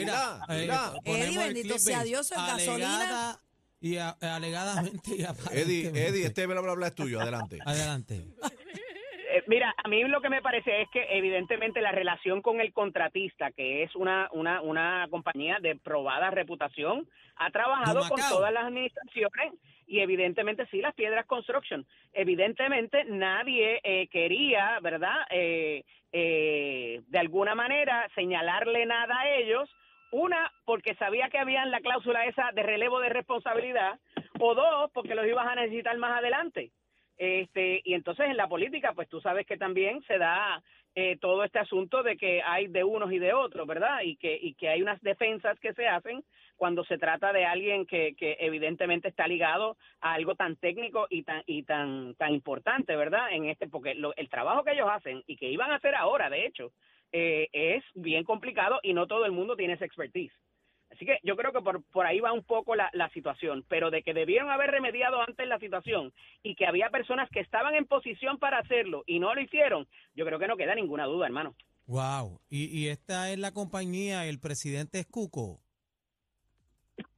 eh, 0.50 0.68
ponemos 1.06 1.28
Eddie, 1.28 1.38
bendito 1.38 1.80
sea. 1.80 2.04
Dios, 2.04 2.32
en 2.34 2.38
gasolina. 2.38 3.40
Y 3.80 3.96
a- 3.98 4.18
alegadamente 4.22 5.12
y 5.12 5.14
Eddie, 5.14 5.26
aparentemente. 5.28 6.08
Eddie, 6.08 6.26
este 6.26 6.46
bla 6.48 6.60
bla 6.62 6.74
bla 6.74 6.88
es 6.88 6.96
tuyo, 6.96 7.22
adelante. 7.22 7.60
Adelante. 7.66 8.26
Eh, 9.38 9.44
mira, 9.46 9.76
a 9.78 9.88
mí 9.88 10.04
lo 10.04 10.20
que 10.20 10.30
me 10.30 10.42
parece 10.42 10.82
es 10.82 10.90
que 10.90 11.06
evidentemente 11.12 11.80
la 11.80 11.92
relación 11.92 12.42
con 12.42 12.60
el 12.60 12.74
contratista, 12.74 13.52
que 13.52 13.84
es 13.84 13.96
una, 13.96 14.30
una, 14.32 14.62
una 14.62 15.08
compañía 15.12 15.60
de 15.62 15.76
probada 15.76 16.32
reputación, 16.32 17.08
ha 17.36 17.52
trabajado 17.52 18.02
con 18.10 18.20
todas 18.30 18.52
las 18.52 18.66
administraciones 18.66 19.54
y 19.86 20.00
evidentemente 20.00 20.66
sí, 20.72 20.82
las 20.82 20.96
piedras 20.96 21.28
construction. 21.28 21.86
Evidentemente 22.14 23.06
nadie 23.06 23.80
eh, 23.84 24.08
quería, 24.08 24.80
¿verdad? 24.82 25.28
Eh, 25.30 25.84
eh, 26.12 27.02
de 27.08 27.20
alguna 27.20 27.54
manera 27.54 28.10
señalarle 28.16 28.88
nada 28.88 29.20
a 29.20 29.30
ellos. 29.36 29.70
Una, 30.12 30.52
porque 30.66 30.96
sabía 30.96 31.30
que 31.30 31.38
habían 31.38 31.70
la 31.70 31.82
cláusula 31.82 32.26
esa 32.26 32.52
de 32.54 32.64
relevo 32.64 33.02
de 33.02 33.10
responsabilidad, 33.10 34.00
o 34.40 34.56
dos, 34.56 34.90
porque 34.94 35.16
los 35.16 35.28
ibas 35.28 35.46
a 35.46 35.56
necesitar 35.56 35.98
más 35.98 36.18
adelante. 36.18 36.72
Este, 37.18 37.82
y 37.84 37.94
entonces 37.94 38.28
en 38.28 38.38
la 38.38 38.48
política, 38.48 38.94
pues 38.94 39.10
tú 39.10 39.20
sabes 39.22 39.46
que 39.48 39.58
también 39.58 40.02
se 40.04 40.18
da 40.18 40.62
eh, 40.96 41.18
todo 41.20 41.44
este 41.44 41.60
asunto 41.60 42.04
de 42.04 42.18
que 42.18 42.42
hay 42.44 42.68
de 42.68 42.84
unos 42.84 43.12
y 43.12 43.20
de 43.20 43.34
otros, 43.34 43.68
¿verdad? 43.68 44.02
Y 44.04 44.18
que, 44.18 44.38
y 44.42 44.54
que 44.56 44.70
hay 44.70 44.82
unas 44.82 45.02
defensas 45.02 45.60
que 45.60 45.74
se 45.74 45.88
hacen 45.88 46.24
cuando 46.56 46.84
se 46.86 46.98
trata 46.98 47.32
de 47.34 47.46
alguien 47.46 47.86
que, 47.86 48.16
que 48.16 48.38
evidentemente 48.40 49.08
está 49.08 49.28
ligado 49.28 49.78
a 50.02 50.14
algo 50.14 50.36
tan 50.36 50.56
técnico 50.56 51.08
y 51.10 51.24
tan 51.24 51.44
y 51.46 51.64
tan 51.64 52.16
tan 52.16 52.34
importante, 52.34 52.96
¿verdad? 52.96 53.32
En 53.32 53.46
este 53.46 53.68
porque 53.68 53.94
lo- 53.96 54.16
el 54.16 54.30
trabajo 54.30 54.64
que 54.64 54.72
ellos 54.72 54.90
hacen 54.92 55.24
y 55.28 55.38
que 55.38 55.50
iban 55.52 55.72
a 55.72 55.76
hacer 55.76 55.94
ahora, 55.96 56.30
de 56.30 56.46
hecho, 56.48 56.72
eh, 57.12 57.48
es 57.54 57.84
bien 57.94 58.24
complicado 58.24 58.80
y 58.84 58.94
no 58.94 59.08
todo 59.08 59.26
el 59.26 59.32
mundo 59.32 59.56
tiene 59.56 59.74
esa 59.74 59.86
expertise. 59.86 60.34
Así 60.98 61.06
que 61.06 61.20
yo 61.22 61.36
creo 61.36 61.52
que 61.52 61.62
por, 61.62 61.84
por 61.84 62.08
ahí 62.08 62.20
va 62.20 62.34
un 62.34 62.42
poco 62.42 62.76
la, 62.76 62.90
la 62.94 63.08
situación, 63.12 63.64
pero 63.70 63.92
de 63.92 64.02
que 64.02 64.16
debieron 64.16 64.50
haber 64.50 64.72
remediado 64.72 65.22
antes 65.22 65.48
la 65.48 65.60
situación 65.60 66.12
y 66.42 66.56
que 66.56 66.66
había 66.66 66.90
personas 66.90 67.30
que 67.30 67.40
estaban 67.40 67.76
en 67.76 67.86
posición 67.86 68.40
para 68.40 68.58
hacerlo 68.58 69.04
y 69.06 69.20
no 69.20 69.36
lo 69.36 69.42
hicieron, 69.42 69.88
yo 70.16 70.26
creo 70.26 70.40
que 70.40 70.48
no 70.48 70.58
queda 70.58 70.74
ninguna 70.74 71.06
duda, 71.06 71.28
hermano. 71.28 71.54
Wow. 71.86 72.42
Y, 72.50 72.66
y 72.76 72.88
esta 72.88 73.32
es 73.32 73.38
la 73.38 73.52
compañía, 73.52 74.26
el 74.26 74.40
presidente 74.40 75.00
es 75.00 75.06
Cuco. 75.06 75.60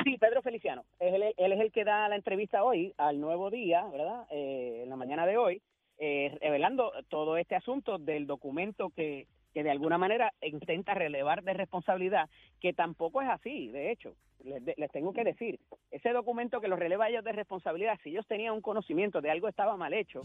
Sí, 0.04 0.18
Pedro 0.18 0.42
Feliciano. 0.42 0.84
Es 1.00 1.14
él, 1.14 1.34
él 1.38 1.52
es 1.54 1.60
el 1.62 1.72
que 1.72 1.86
da 1.86 2.10
la 2.10 2.18
entrevista 2.18 2.66
hoy 2.66 2.94
al 2.98 3.22
Nuevo 3.22 3.50
Día, 3.50 3.86
¿verdad? 3.86 4.28
Eh, 4.30 4.82
en 4.84 4.90
la 4.90 4.98
mañana 4.98 5.26
de 5.26 5.38
hoy, 5.38 5.62
eh, 6.00 6.38
revelando 6.42 6.92
todo 7.08 7.38
este 7.38 7.56
asunto 7.56 7.98
del 7.98 8.28
documento 8.28 8.90
que, 8.90 9.28
que 9.60 9.64
de 9.66 9.72
alguna 9.72 9.98
manera 9.98 10.32
intenta 10.42 10.94
relevar 10.94 11.44
de 11.44 11.52
responsabilidad, 11.54 12.30
que 12.62 12.72
tampoco 12.72 13.22
es 13.22 13.28
así, 13.28 13.68
de 13.68 13.92
hecho. 13.92 14.14
Les, 14.42 14.64
de- 14.64 14.74
les 14.78 14.90
tengo 14.90 15.12
que 15.12 15.26
decir, 15.26 15.60
ese 15.92 16.12
documento 16.14 16.62
que 16.62 16.70
los 16.70 16.80
releva 16.80 17.06
a 17.06 17.10
ellos 17.10 17.26
de 17.26 17.34
responsabilidad, 17.34 18.00
si 18.02 18.12
ellos 18.12 18.26
tenían 18.26 18.54
un 18.54 18.62
conocimiento 18.62 19.20
de 19.20 19.30
algo 19.32 19.50
estaba 19.50 19.76
mal 19.76 19.94
hecho, 19.94 20.22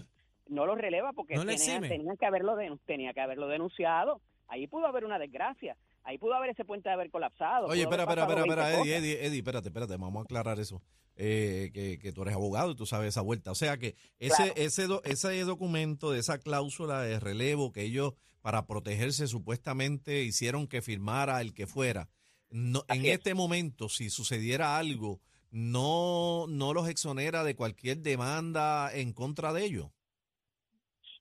no 0.49 0.67
lo 0.67 0.77
releva 0.77 1.13
porque 1.13 1.35
No 1.35 1.41
tenían, 1.45 1.83
tenían 1.89 2.17
que 2.17 2.27
haberlo 2.27 2.55
den- 2.55 2.79
tenía 2.87 3.13
que 3.13 3.21
haberlo 3.23 3.49
denunciado. 3.49 4.21
Ahí 4.47 4.69
pudo 4.69 4.87
haber 4.87 5.05
una 5.05 5.19
desgracia. 5.19 5.77
Ahí 6.05 6.19
pudo 6.19 6.35
haber 6.35 6.51
ese 6.51 6.65
puente 6.65 6.89
haber 6.91 7.11
colapsado. 7.11 7.67
Oye, 7.67 7.83
espera, 7.83 8.05
espera, 8.05 8.23
espera, 8.23 8.41
espera, 8.43 8.65
20 8.69 8.81
Eddie. 8.83 8.97
Eddie, 8.97 9.27
Eddie, 9.27 9.39
espérate, 9.39 9.69
espérate, 9.69 9.97
vamos 9.97 10.21
a 10.21 10.25
aclarar 10.25 10.59
eso. 10.61 10.83
Eh, 11.17 11.71
que, 11.73 11.99
que 12.01 12.13
tú 12.13 12.23
eres 12.23 12.35
abogado 12.35 12.73
y 12.73 12.77
tú 12.77 12.87
sabes 12.87 13.09
esa 13.09 13.21
vuelta. 13.21 13.51
O 13.51 13.55
sea 13.55 13.77
que 13.79 13.95
ese, 14.19 14.35
Claro. 14.37 14.53
ese, 14.57 14.87
do- 14.87 15.03
ese 15.05 15.41
documento, 15.45 16.11
de 16.11 16.19
esa 16.21 16.39
cláusula 16.39 17.03
de 17.03 17.21
relevo 17.21 17.73
que 17.73 17.83
ellos, 17.83 18.15
para 18.43 18.67
protegerse, 18.67 19.27
supuestamente 19.29 20.23
hicieron 20.23 20.67
que 20.67 20.83
firmara 20.83 21.41
el 21.41 21.55
que 21.55 21.67
fuera. 21.67 22.09
No, 22.51 22.83
en 22.89 23.05
es. 23.07 23.13
este 23.19 23.35
momento, 23.35 23.89
si 23.89 24.11
sucediera 24.11 24.77
algo, 24.77 25.21
no, 25.51 26.47
no 26.49 26.75
los 26.75 26.89
exonera 26.89 27.45
de 27.45 27.55
cualquier 27.55 27.99
demanda 27.99 28.91
en 28.93 29.13
contra 29.13 29.53
de 29.53 29.65
ellos. 29.65 29.87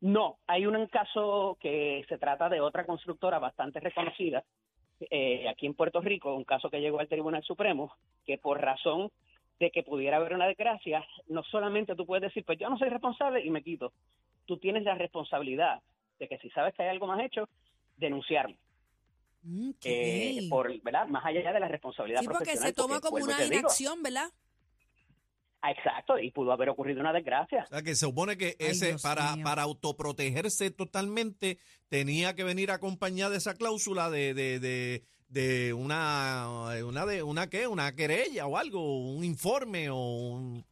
No, 0.01 0.39
hay 0.47 0.65
un 0.65 0.85
caso 0.87 1.57
que 1.61 2.03
se 2.09 2.17
trata 2.17 2.49
de 2.49 2.59
otra 2.59 2.85
constructora 2.85 3.39
bastante 3.39 3.79
reconocida 3.79 4.43
eh, 5.11 5.47
aquí 5.49 5.65
en 5.65 5.73
Puerto 5.73 6.01
Rico, 6.01 6.33
un 6.35 6.43
caso 6.43 6.69
que 6.69 6.79
llegó 6.81 6.99
al 6.99 7.07
Tribunal 7.07 7.43
Supremo, 7.43 7.93
que 8.25 8.37
por 8.37 8.61
razón 8.61 9.11
de 9.59 9.71
que 9.71 9.83
pudiera 9.83 10.17
haber 10.17 10.33
una 10.33 10.47
desgracia, 10.47 11.05
no 11.27 11.43
solamente 11.43 11.95
tú 11.95 12.05
puedes 12.05 12.23
decir, 12.23 12.43
pues 12.45 12.59
yo 12.59 12.69
no 12.69 12.77
soy 12.77 12.89
responsable 12.89 13.43
y 13.45 13.49
me 13.49 13.63
quito. 13.63 13.93
Tú 14.45 14.57
tienes 14.57 14.83
la 14.83 14.95
responsabilidad 14.95 15.81
de 16.19 16.27
que 16.27 16.37
si 16.39 16.49
sabes 16.49 16.73
que 16.73 16.83
hay 16.83 16.89
algo 16.89 17.07
más 17.07 17.19
hecho, 17.23 17.47
denunciarlo. 17.97 18.55
Mm, 19.43 19.71
Eh, 19.83 20.39
ok. 20.43 20.49
por, 20.49 20.81
¿verdad? 20.81 21.07
Más 21.07 21.25
allá 21.25 21.51
de 21.53 21.59
la 21.59 21.67
responsabilidad 21.67 22.21
Sí, 22.21 22.25
porque 22.25 22.37
profesional. 22.39 22.69
se 22.69 22.73
toma 22.75 22.95
porque, 22.95 23.09
como 23.09 23.23
una 23.25 23.37
digo, 23.39 23.59
inacción, 23.59 24.01
¿verdad? 24.01 24.29
Ah, 25.63 25.71
exacto, 25.71 26.19
y 26.19 26.29
pudo 26.31 26.51
haber 26.51 26.69
ocurrido 26.69 26.99
una 27.01 27.11
desgracia. 27.13 27.63
O 27.63 27.67
sea 27.67 27.81
que 27.81 27.95
se 27.95 28.05
supone 28.05 28.37
que 28.37 28.55
ese, 28.59 28.95
para, 29.01 29.35
mío. 29.35 29.43
para 29.43 29.63
autoprotegerse 29.63 30.69
totalmente, 30.71 31.57
tenía 31.89 32.35
que 32.35 32.43
venir 32.43 32.69
acompañada 32.69 33.31
de 33.31 33.37
esa 33.37 33.55
cláusula 33.55 34.09
de, 34.11 34.33
de, 34.35 34.59
de, 34.59 35.03
de 35.29 35.73
una, 35.73 36.47
una 36.85 37.05
de 37.05 37.23
una 37.23 37.49
qué, 37.49 37.65
una 37.67 37.95
querella 37.95 38.45
o 38.45 38.57
algo, 38.57 38.99
un 39.15 39.23
informe 39.23 39.89
o 39.89 39.95
un 39.97 40.65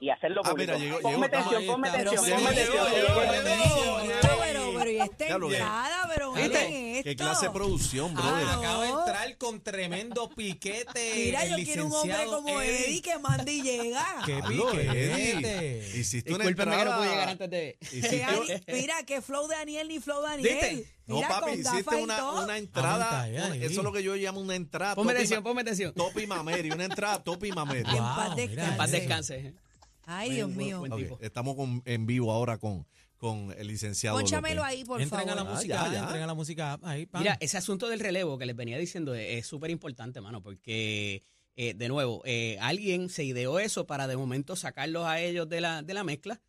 Y 0.00 0.10
hacerlo 0.10 0.42
Ah, 0.44 0.54
mira, 0.56 0.76
llegó- 0.78 1.00
ponme 1.00 1.14
llegó- 1.16 1.24
atención, 1.26 1.66
ponme 1.66 1.88
atención, 1.88 2.24
ponme 2.24 2.48
atención. 2.48 4.39
Pero, 4.80 4.90
Ya 4.98 5.08
que- 5.08 5.56
entrada, 5.56 6.08
pero 6.14 6.32
miren 6.32 6.72
esto. 6.72 7.04
qué 7.04 7.16
clase 7.16 7.46
de 7.46 7.52
producción, 7.52 8.14
Ah, 8.16 8.20
brother. 8.20 8.46
acaba 8.48 8.82
de 8.84 8.90
entrar 8.90 9.36
con 9.38 9.60
tremendo 9.62 10.28
piquete. 10.30 11.12
Mira, 11.14 11.46
yo 11.46 11.56
quiero 11.56 11.86
un 11.86 11.92
hombre 11.92 12.08
licenciado 12.12 12.42
como 12.42 12.60
Eddie 12.60 13.02
que 13.02 13.18
mande 13.18 13.52
y 13.52 13.62
llega. 13.62 14.06
¡Qué 14.26 14.38
Eddie. 14.38 14.62
piquete! 14.62 15.98
Hiciste 15.98 16.34
una 16.34 16.44
Discúlpeme 16.44 16.70
que 16.70 16.76
no 16.76 16.80
entrada. 16.82 16.96
pude 16.98 17.08
llegar 17.10 17.28
antes 17.28 17.50
de... 17.50 17.78
hiciste- 17.80 18.62
Mira, 18.72 19.02
que 19.04 19.20
flow 19.22 19.46
Daniel 19.48 19.88
ni 19.88 20.00
flow 20.00 20.22
Daniel. 20.22 20.48
¿Viste? 20.52 20.86
no, 21.06 21.16
Mira, 21.16 21.28
papi, 21.28 21.50
hiciste 21.52 21.96
una, 21.96 22.32
una 22.42 22.58
entrada. 22.58 23.26
Una- 23.28 23.52
ahí. 23.52 23.64
eso 23.64 23.80
es 23.80 23.84
lo 23.84 23.92
que 23.92 24.02
yo 24.02 24.14
llamo 24.16 24.40
una 24.40 24.54
entrada. 24.54 24.94
Ponme 24.94 25.12
top 25.12 25.14
y 25.14 25.18
atención, 25.18 25.42
ponme 25.42 25.60
atención. 25.62 25.94
Top 25.94 26.18
y 26.18 26.26
mameri, 26.26 26.70
una 26.70 26.84
entrada 26.84 27.22
top 27.22 27.44
y 27.44 27.52
mameri. 27.52 27.84
Que 27.84 27.96
en 27.96 28.02
Wow, 28.02 28.14
paz 28.16 28.36
descanse. 28.36 28.70
En 28.70 28.76
paz 28.76 28.90
descanse. 28.90 29.54
Ay, 30.06 30.30
Dios 30.34 30.50
mío. 30.50 30.80
buen 30.80 30.92
Ok, 30.92 30.98
tipo. 30.98 31.18
estamos 31.20 31.54
con- 31.56 31.82
en 31.84 32.06
vivo 32.06 32.32
ahora 32.32 32.58
con, 32.58 32.84
con 33.20 33.54
el 33.58 33.66
licenciado. 33.68 34.16
Pónchamelo 34.16 34.64
ahí, 34.64 34.82
por 34.82 34.98
Entren 35.00 35.20
favor. 35.28 35.32
a 35.38 35.44
la 35.44 35.50
Ah, 35.50 35.54
música, 35.54 35.74
ya, 35.86 35.92
ya. 35.92 36.00
entren 36.04 36.22
a 36.22 36.26
la 36.26 36.32
música. 36.34 36.78
Ahí, 36.82 37.04
pam. 37.04 37.20
Mira, 37.22 37.36
ese 37.40 37.58
asunto 37.58 37.86
del 37.90 38.00
relevo 38.00 38.38
que 38.38 38.46
les 38.46 38.56
venía 38.56 38.78
diciendo 38.78 39.14
es 39.14 39.40
es 39.40 39.46
súper 39.46 39.70
importante, 39.70 40.22
mano, 40.22 40.42
porque, 40.42 41.22
eh, 41.54 41.74
de 41.74 41.88
nuevo, 41.88 42.22
eh, 42.24 42.56
alguien 42.62 43.10
se 43.10 43.22
ideó 43.24 43.58
eso 43.58 43.86
para 43.86 44.06
de 44.06 44.16
momento 44.16 44.56
sacarlos 44.56 45.04
a 45.04 45.20
ellos 45.20 45.46
de 45.50 45.60
la, 45.60 45.82
de 45.82 45.92
la 45.92 46.02
mezcla, 46.02 46.40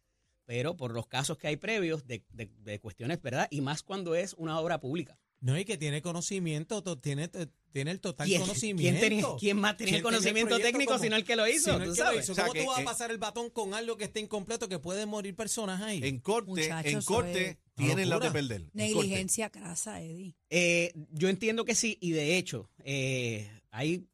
pero 0.45 0.77
por 0.77 0.93
los 0.93 1.07
casos 1.07 1.37
que 1.37 1.47
hay 1.47 1.57
previos 1.57 2.07
de, 2.07 2.23
de- 2.31 2.49
de 2.63 2.79
cuestiones, 2.79 3.21
¿verdad? 3.21 3.49
Y 3.51 3.59
más 3.59 3.83
cuando 3.83 4.15
es 4.15 4.33
una 4.35 4.57
obra 4.57 4.79
pública. 4.79 5.19
No, 5.41 5.57
y 5.57 5.65
que 5.65 5.75
tiene 5.77 6.01
conocimiento, 6.03 6.83
to- 6.83 6.99
tiene, 6.99 7.27
tiene 7.71 7.89
el 7.91 7.99
total 7.99 8.27
¿Quién, 8.27 8.41
conocimiento. 8.41 9.37
quién 9.39 9.57
más 9.57 9.75
tenía 9.75 9.95
el 9.95 10.01
¿Quién 10.01 10.03
conocimiento 10.03 10.59
técnico 10.59 10.91
como- 10.91 11.03
sino 11.03 11.15
el 11.15 11.23
que 11.25 11.35
lo 11.35 11.47
hizo? 11.47 11.71
sino 11.73 11.83
el 11.83 11.89
¿Tú 11.89 11.95
que 11.95 11.99
lo 11.99 12.05
sabes? 12.05 12.23
hizo? 12.23 12.31
O 12.33 12.35
sea, 12.35 12.43
¿Cómo 12.45 12.53
que- 12.53 12.61
tú 12.61 12.67
vas 12.67 12.79
a 12.79 12.83
pasar 12.83 13.09
el 13.11 13.17
batón 13.17 13.49
con 13.49 13.73
algo 13.73 13.97
que 13.97 14.03
esté 14.03 14.19
incompleto 14.19 14.69
que 14.69 14.77
pueden 14.77 15.09
morir 15.09 15.35
personas 15.35 15.81
ahí? 15.81 15.99
En 16.03 16.19
corte, 16.19 16.51
Muchachos, 16.51 16.91
en 16.93 17.01
corte 17.01 17.57
tienen 17.75 18.07
la 18.09 18.19
de 18.19 18.29
perder. 18.29 18.69
Negligencia 18.73 19.49
crasa, 19.49 19.99
Eddie. 19.99 20.35
Eh, 20.51 20.93
yo 21.11 21.27
entiendo 21.27 21.65
que 21.65 21.73
sí, 21.73 21.97
y 21.99 22.11
de 22.11 22.37
hecho, 22.37 22.69
eh, 22.83 23.49
hay 23.71 24.05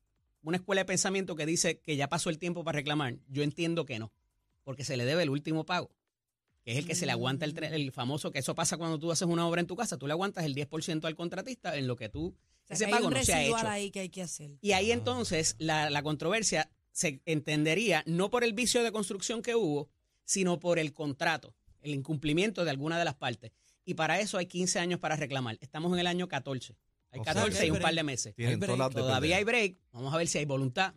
una 0.43 0.55
escuela 0.57 0.81
de 0.81 0.85
pensamiento 0.85 1.35
que 1.35 1.45
dice 1.45 1.79
que 1.81 1.97
ya 1.97 2.07
pasó 2.07 2.29
el 2.29 2.37
tiempo 2.39 2.63
para 2.63 2.77
reclamar. 2.77 3.17
Yo 3.27 3.43
entiendo 3.43 3.85
que 3.85 3.99
no, 3.99 4.13
porque 4.63 4.85
se 4.85 4.95
le 4.95 5.03
debe 5.03 5.23
el 5.23 5.29
último 5.29 5.65
pago, 5.65 5.91
que 6.67 6.73
es 6.73 6.79
el 6.79 6.85
que 6.85 6.95
se 6.95 7.05
le 7.05 7.13
aguanta 7.13 7.45
el, 7.45 7.57
el 7.63 7.93
famoso, 7.93 8.29
que 8.29 8.39
eso 8.39 8.53
pasa 8.53 8.75
cuando 8.75 8.99
tú 8.99 9.09
haces 9.09 9.25
una 9.25 9.47
obra 9.47 9.61
en 9.61 9.67
tu 9.67 9.77
casa, 9.77 9.97
tú 9.97 10.05
le 10.05 10.11
aguantas 10.11 10.43
el 10.43 10.53
10% 10.53 11.05
al 11.05 11.15
contratista 11.15 11.77
en 11.77 11.87
lo 11.87 11.95
que 11.95 12.09
tú, 12.09 12.35
O 12.35 12.67
sea, 12.67 12.75
ese 12.75 12.85
que 12.87 12.91
pago 12.91 13.03
hay 13.03 13.07
un 13.07 13.13
no 13.13 13.23
se 13.23 13.33
ha 13.33 13.45
hecho. 13.45 13.55
ahí 13.69 13.89
que 13.89 14.01
hay 14.01 14.09
que 14.09 14.21
hacer. 14.21 14.57
Y 14.59 14.73
ahí 14.73 14.91
entonces 14.91 15.55
la, 15.59 15.89
la 15.89 16.03
controversia 16.03 16.69
se 16.91 17.21
entendería 17.25 18.03
no 18.05 18.29
por 18.29 18.43
el 18.43 18.51
vicio 18.51 18.83
de 18.83 18.91
construcción 18.91 19.41
que 19.41 19.55
hubo, 19.55 19.87
sino 20.25 20.59
por 20.59 20.77
el 20.77 20.93
contrato, 20.93 21.55
el 21.83 21.93
incumplimiento 21.93 22.65
de 22.65 22.71
alguna 22.71 22.99
de 22.99 23.05
las 23.05 23.15
partes. 23.15 23.53
Y 23.85 23.93
para 23.93 24.19
eso 24.19 24.37
hay 24.37 24.47
15 24.47 24.79
años 24.79 24.99
para 24.99 25.15
reclamar. 25.15 25.57
Estamos 25.61 25.93
en 25.93 25.99
el 25.99 26.07
año 26.07 26.27
14. 26.27 26.75
Hay 27.11 27.21
O 27.21 27.23
sea 27.23 27.33
14 27.33 27.59
que 27.61 27.67
y 27.67 27.71
un 27.71 27.79
par 27.79 27.95
de 27.95 28.03
meses. 28.03 28.35
Hay 28.37 28.57
Todavía 28.57 29.37
hay 29.37 29.45
break. 29.45 29.77
Vamos 29.93 30.13
a 30.13 30.17
ver 30.17 30.27
si 30.27 30.39
hay 30.39 30.43
voluntad 30.43 30.93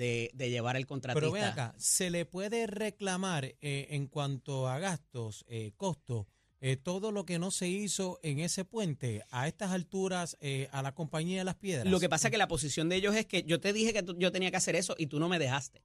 de, 0.00 0.30
de 0.34 0.48
llevar 0.50 0.76
el 0.76 0.86
contratista. 0.86 1.20
Pero 1.30 1.44
acá, 1.52 1.74
¿se 1.78 2.08
le 2.10 2.24
puede 2.24 2.66
reclamar 2.66 3.44
eh, 3.60 3.86
en 3.90 4.06
cuanto 4.06 4.66
a 4.68 4.78
gastos, 4.78 5.44
eh, 5.48 5.72
costos, 5.76 6.26
eh, 6.62 6.76
todo 6.76 7.12
lo 7.12 7.24
que 7.24 7.38
no 7.38 7.50
se 7.50 7.68
hizo 7.68 8.18
en 8.22 8.38
ese 8.38 8.64
puente 8.64 9.22
a 9.30 9.46
estas 9.46 9.70
alturas 9.72 10.36
eh, 10.40 10.68
a 10.72 10.80
la 10.82 10.92
compañía 10.94 11.38
de 11.38 11.44
las 11.44 11.54
piedras? 11.56 11.86
Lo 11.90 12.00
que 12.00 12.08
pasa 12.08 12.28
es 12.28 12.32
que 12.32 12.38
la 12.38 12.48
posición 12.48 12.88
de 12.88 12.96
ellos 12.96 13.14
es 13.14 13.26
que 13.26 13.42
yo 13.44 13.60
te 13.60 13.72
dije 13.72 13.92
que 13.92 14.02
tú- 14.02 14.16
yo 14.18 14.32
tenía 14.32 14.50
que 14.50 14.56
hacer 14.56 14.74
eso 14.74 14.94
y 14.98 15.06
tú 15.06 15.18
no 15.20 15.28
me 15.28 15.38
dejaste. 15.38 15.82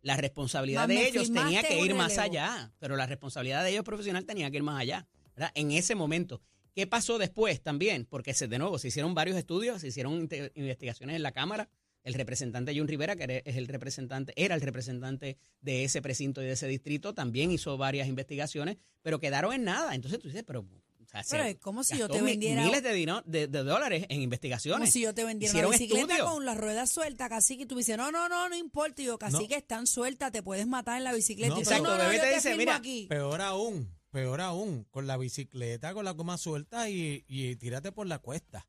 La 0.00 0.16
responsabilidad 0.16 0.88
de 0.88 0.94
ellos 1.08 1.28
tenía 1.44 1.60
que 1.62 1.74
ir 1.84 1.94
más 1.94 2.12
allá, 2.24 2.72
pero 2.80 2.96
la 2.96 3.06
responsabilidad 3.06 3.62
de 3.64 3.70
ellos 3.70 3.84
profesional 3.84 4.24
tenía 4.24 4.50
que 4.50 4.56
ir 4.56 4.62
más 4.62 4.80
allá, 4.80 5.06
¿verdad? 5.36 5.52
En 5.54 5.70
ese 5.70 5.94
momento. 5.94 6.40
¿Qué 6.74 6.86
pasó 6.86 7.18
después 7.18 7.60
también? 7.62 8.06
Porque 8.06 8.32
se, 8.32 8.48
de 8.48 8.58
nuevo 8.58 8.78
se 8.78 8.88
hicieron 8.88 9.14
varios 9.14 9.36
estudios, 9.36 9.82
se 9.82 9.88
hicieron 9.88 10.26
investigaciones 10.54 11.16
en 11.16 11.22
la 11.22 11.30
Cámara. 11.32 11.68
El 12.04 12.14
representante 12.14 12.72
John 12.76 12.88
Rivera, 12.88 13.14
que 13.16 13.24
era- 13.24 13.36
es 13.38 13.56
el 13.56 13.68
representante, 13.68 14.32
era 14.36 14.54
el 14.54 14.60
representante 14.60 15.36
de 15.60 15.84
ese 15.84 16.02
precinto 16.02 16.42
y 16.42 16.46
de 16.46 16.52
ese 16.52 16.66
distrito, 16.66 17.14
también 17.14 17.50
hizo 17.52 17.76
varias 17.76 18.08
investigaciones, 18.08 18.76
pero 19.02 19.20
quedaron 19.20 19.52
en 19.52 19.64
nada. 19.64 19.94
Entonces 19.94 20.18
tú 20.18 20.28
dices, 20.28 20.42
pero, 20.46 20.60
o 20.60 21.06
sea, 21.06 21.22
Pero 21.30 21.44
es 21.44 21.56
como 21.58 21.84
si 21.84 21.98
yo 21.98 22.08
te 22.08 22.20
vendiera- 22.22 22.64
miles 22.64 22.82
de, 22.82 22.92
dino- 22.94 23.22
de, 23.26 23.46
de 23.46 23.62
dólares 23.62 24.06
en 24.08 24.20
investigaciones. 24.22 24.80
Como 24.88 24.92
si 24.92 25.02
yo 25.02 25.14
te 25.14 25.24
vendiera 25.24 25.50
Hicieron 25.52 25.68
una 25.70 25.78
bicicleta 25.78 26.02
estudios. 26.14 26.30
con 26.34 26.44
las 26.46 26.56
ruedas 26.56 26.90
sueltas, 26.90 27.28
casi 27.28 27.56
que 27.58 27.66
tú 27.66 27.74
me 27.76 27.80
dices, 27.80 27.96
no, 27.98 28.10
no, 28.10 28.28
no, 28.28 28.48
no 28.48 28.56
importa. 28.56 29.02
Y 29.02 29.04
yo, 29.04 29.18
casi 29.18 29.46
que 29.46 29.56
están 29.56 29.86
sueltas, 29.86 30.32
te 30.32 30.42
puedes 30.42 30.66
matar 30.66 30.96
en 30.98 31.04
la 31.04 31.12
bicicleta. 31.12 31.54
No, 31.54 31.60
y 31.60 31.64
no, 31.64 31.78
no, 31.82 31.98
Bebé 31.98 32.16
yo 32.16 32.22
te 32.22 32.28
te 32.30 32.34
dice, 32.34 32.56
mira, 32.56 32.76
aquí. 32.76 33.06
Peor 33.08 33.40
aún, 33.42 33.94
peor 34.10 34.40
aún, 34.40 34.84
con 34.90 35.06
la 35.06 35.16
bicicleta, 35.18 35.92
con 35.94 36.04
la 36.04 36.12
goma 36.12 36.36
suelta 36.38 36.88
y, 36.88 37.24
y 37.28 37.54
tírate 37.56 37.92
por 37.92 38.06
la 38.06 38.18
cuesta. 38.18 38.66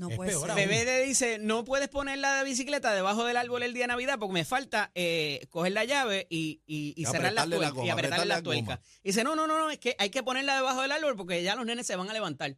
No 0.00 0.08
es 0.08 0.16
puede 0.16 0.30
peor 0.30 0.42
ser. 0.42 0.50
aún. 0.52 0.60
Bebé 0.68 0.84
le 0.84 1.04
dice, 1.04 1.38
no 1.38 1.64
puedes 1.64 1.88
poner 1.88 2.18
la 2.18 2.42
bicicleta 2.42 2.94
debajo 2.94 3.24
del 3.24 3.36
árbol 3.36 3.62
el 3.62 3.74
día 3.74 3.84
de 3.84 3.88
Navidad 3.88 4.18
porque 4.18 4.32
me 4.32 4.44
falta 4.44 4.90
eh, 4.94 5.46
coger 5.50 5.72
la 5.72 5.84
llave 5.84 6.26
y, 6.30 6.62
y, 6.66 6.94
y 6.96 7.02
Y 7.02 7.04
cerrar 7.04 7.32
la 7.34 7.42
apretarle 7.42 7.56
la 7.56 7.56
tuerca 7.58 7.74
goma, 7.74 7.86
y 7.86 7.90
apretarle 7.90 8.24
la 8.26 8.34
la 8.36 8.42
tuerca. 8.42 8.62
goma. 8.76 8.80
Y 9.02 9.08
dice, 9.10 9.24
no, 9.24 9.36
no, 9.36 9.46
no, 9.46 9.58
no, 9.58 9.70
es 9.70 9.78
que 9.78 9.94
hay 9.98 10.08
que 10.10 10.22
ponerla 10.22 10.56
debajo 10.56 10.80
del 10.82 10.92
árbol 10.92 11.16
porque 11.16 11.42
ya 11.42 11.54
los 11.54 11.66
nenes 11.66 11.86
se 11.86 11.96
van 11.96 12.08
a 12.08 12.12
levantar. 12.12 12.56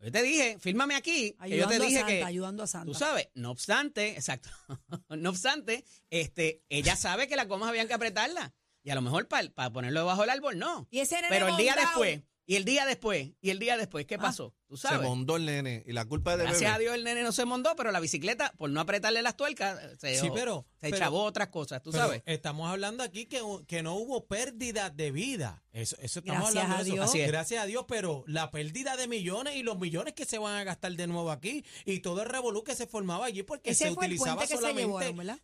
Yo 0.00 0.10
te 0.10 0.20
dije, 0.22 0.58
fírmame 0.58 0.96
aquí, 0.96 1.30
que 1.30 1.36
yo 1.36 1.44
Ayudando 1.44 1.68
te 1.68 1.76
a 1.76 1.86
dije 1.86 1.98
Santa, 2.00 2.12
que... 2.12 2.24
ayudando 2.24 2.62
a 2.64 2.66
Santa. 2.66 2.86
Tú 2.86 2.94
sabes, 2.94 3.28
no 3.34 3.52
obstante, 3.52 4.10
exacto, 4.16 4.50
no 5.08 5.30
obstante, 5.30 5.84
este, 6.10 6.64
ella 6.68 6.96
sabe 6.96 7.28
que 7.28 7.36
las 7.36 7.46
gomas 7.46 7.68
habían 7.68 7.86
que 7.86 7.94
apretarlas. 7.94 8.50
Y 8.82 8.90
a 8.90 8.96
lo 8.96 9.02
mejor 9.02 9.28
para 9.28 9.70
ponerlo 9.72 10.00
debajo 10.00 10.22
del 10.22 10.30
árbol, 10.30 10.58
no. 10.58 10.88
Y 10.90 10.98
ese 10.98 11.14
nene 11.14 11.28
Pero 11.28 11.46
el 11.46 11.56
día 11.56 11.76
montado, 11.76 12.00
después, 12.02 12.28
y 12.52 12.56
el 12.56 12.64
día 12.64 12.84
después, 12.86 13.30
y 13.40 13.50
el 13.50 13.58
día 13.58 13.76
después, 13.76 14.04
¿qué 14.06 14.16
Ah, 14.16 14.18
pasó? 14.20 14.54
Tú 14.68 14.76
Se 14.76 14.88
sabes. 14.88 15.06
mondó 15.08 15.36
el 15.36 15.44
nene 15.46 15.82
y 15.86 15.92
la 15.92 16.04
culpa 16.06 16.32
es 16.32 16.38
de 16.38 16.44
Gracias 16.44 16.62
bebé. 16.62 16.74
a 16.74 16.78
Dios 16.78 16.94
el 16.94 17.04
nene 17.04 17.22
no 17.22 17.32
se 17.32 17.44
mondó, 17.44 17.74
pero 17.76 17.92
la 17.92 18.00
bicicleta, 18.00 18.52
por 18.56 18.70
no 18.70 18.80
apretarle 18.80 19.20
las 19.22 19.36
tuercas, 19.36 19.78
se, 19.98 20.18
Sí, 20.18 20.28
pero- 20.34 20.66
se 20.80 20.86
pero- 20.90 20.98
chavó 20.98 21.24
otras 21.24 21.48
cosas, 21.48 21.82
tú 21.82 21.90
Pero 21.92 22.04
sabes. 22.04 22.22
Estamos 22.26 22.70
hablando 22.70 23.02
aquí 23.02 23.26
que, 23.26 23.40
que 23.66 23.82
no 23.82 23.94
hubo 23.96 24.26
pérdida 24.26 24.88
de 24.90 25.10
vida. 25.10 25.62
Eso, 25.72 25.96
eso 26.00 26.20
estamos 26.20 26.52
Gracias 26.52 26.64
hablando 26.64 26.74
a 26.74 26.78
de 26.78 26.82
eso. 26.84 26.94
Dios. 26.94 27.08
Así 27.10 27.20
es. 27.20 27.26
Gracias 27.28 27.62
a 27.62 27.66
Dios, 27.66 27.84
pero 27.88 28.24
la 28.26 28.50
pérdida 28.50 28.96
de 28.96 29.08
millones 29.08 29.56
y 29.56 29.62
los 29.62 29.78
millones 29.78 30.14
que 30.14 30.24
se 30.24 30.38
van 30.38 30.54
a 30.56 30.64
gastar 30.64 30.92
de 30.92 31.06
nuevo 31.06 31.30
aquí 31.30 31.64
y 31.84 32.00
todo 32.00 32.22
el 32.22 32.28
revolú 32.28 32.62
que 32.64 32.74
se 32.74 32.86
formaba 32.86 33.26
allí 33.26 33.42
porque 33.42 33.70
Ese 33.70 33.88
se 33.88 33.94
fue 33.94 34.06
el 34.06 34.12
utilizaba 34.12 34.40
que 34.42 34.46
se 34.48 34.54
solamente 34.56 34.82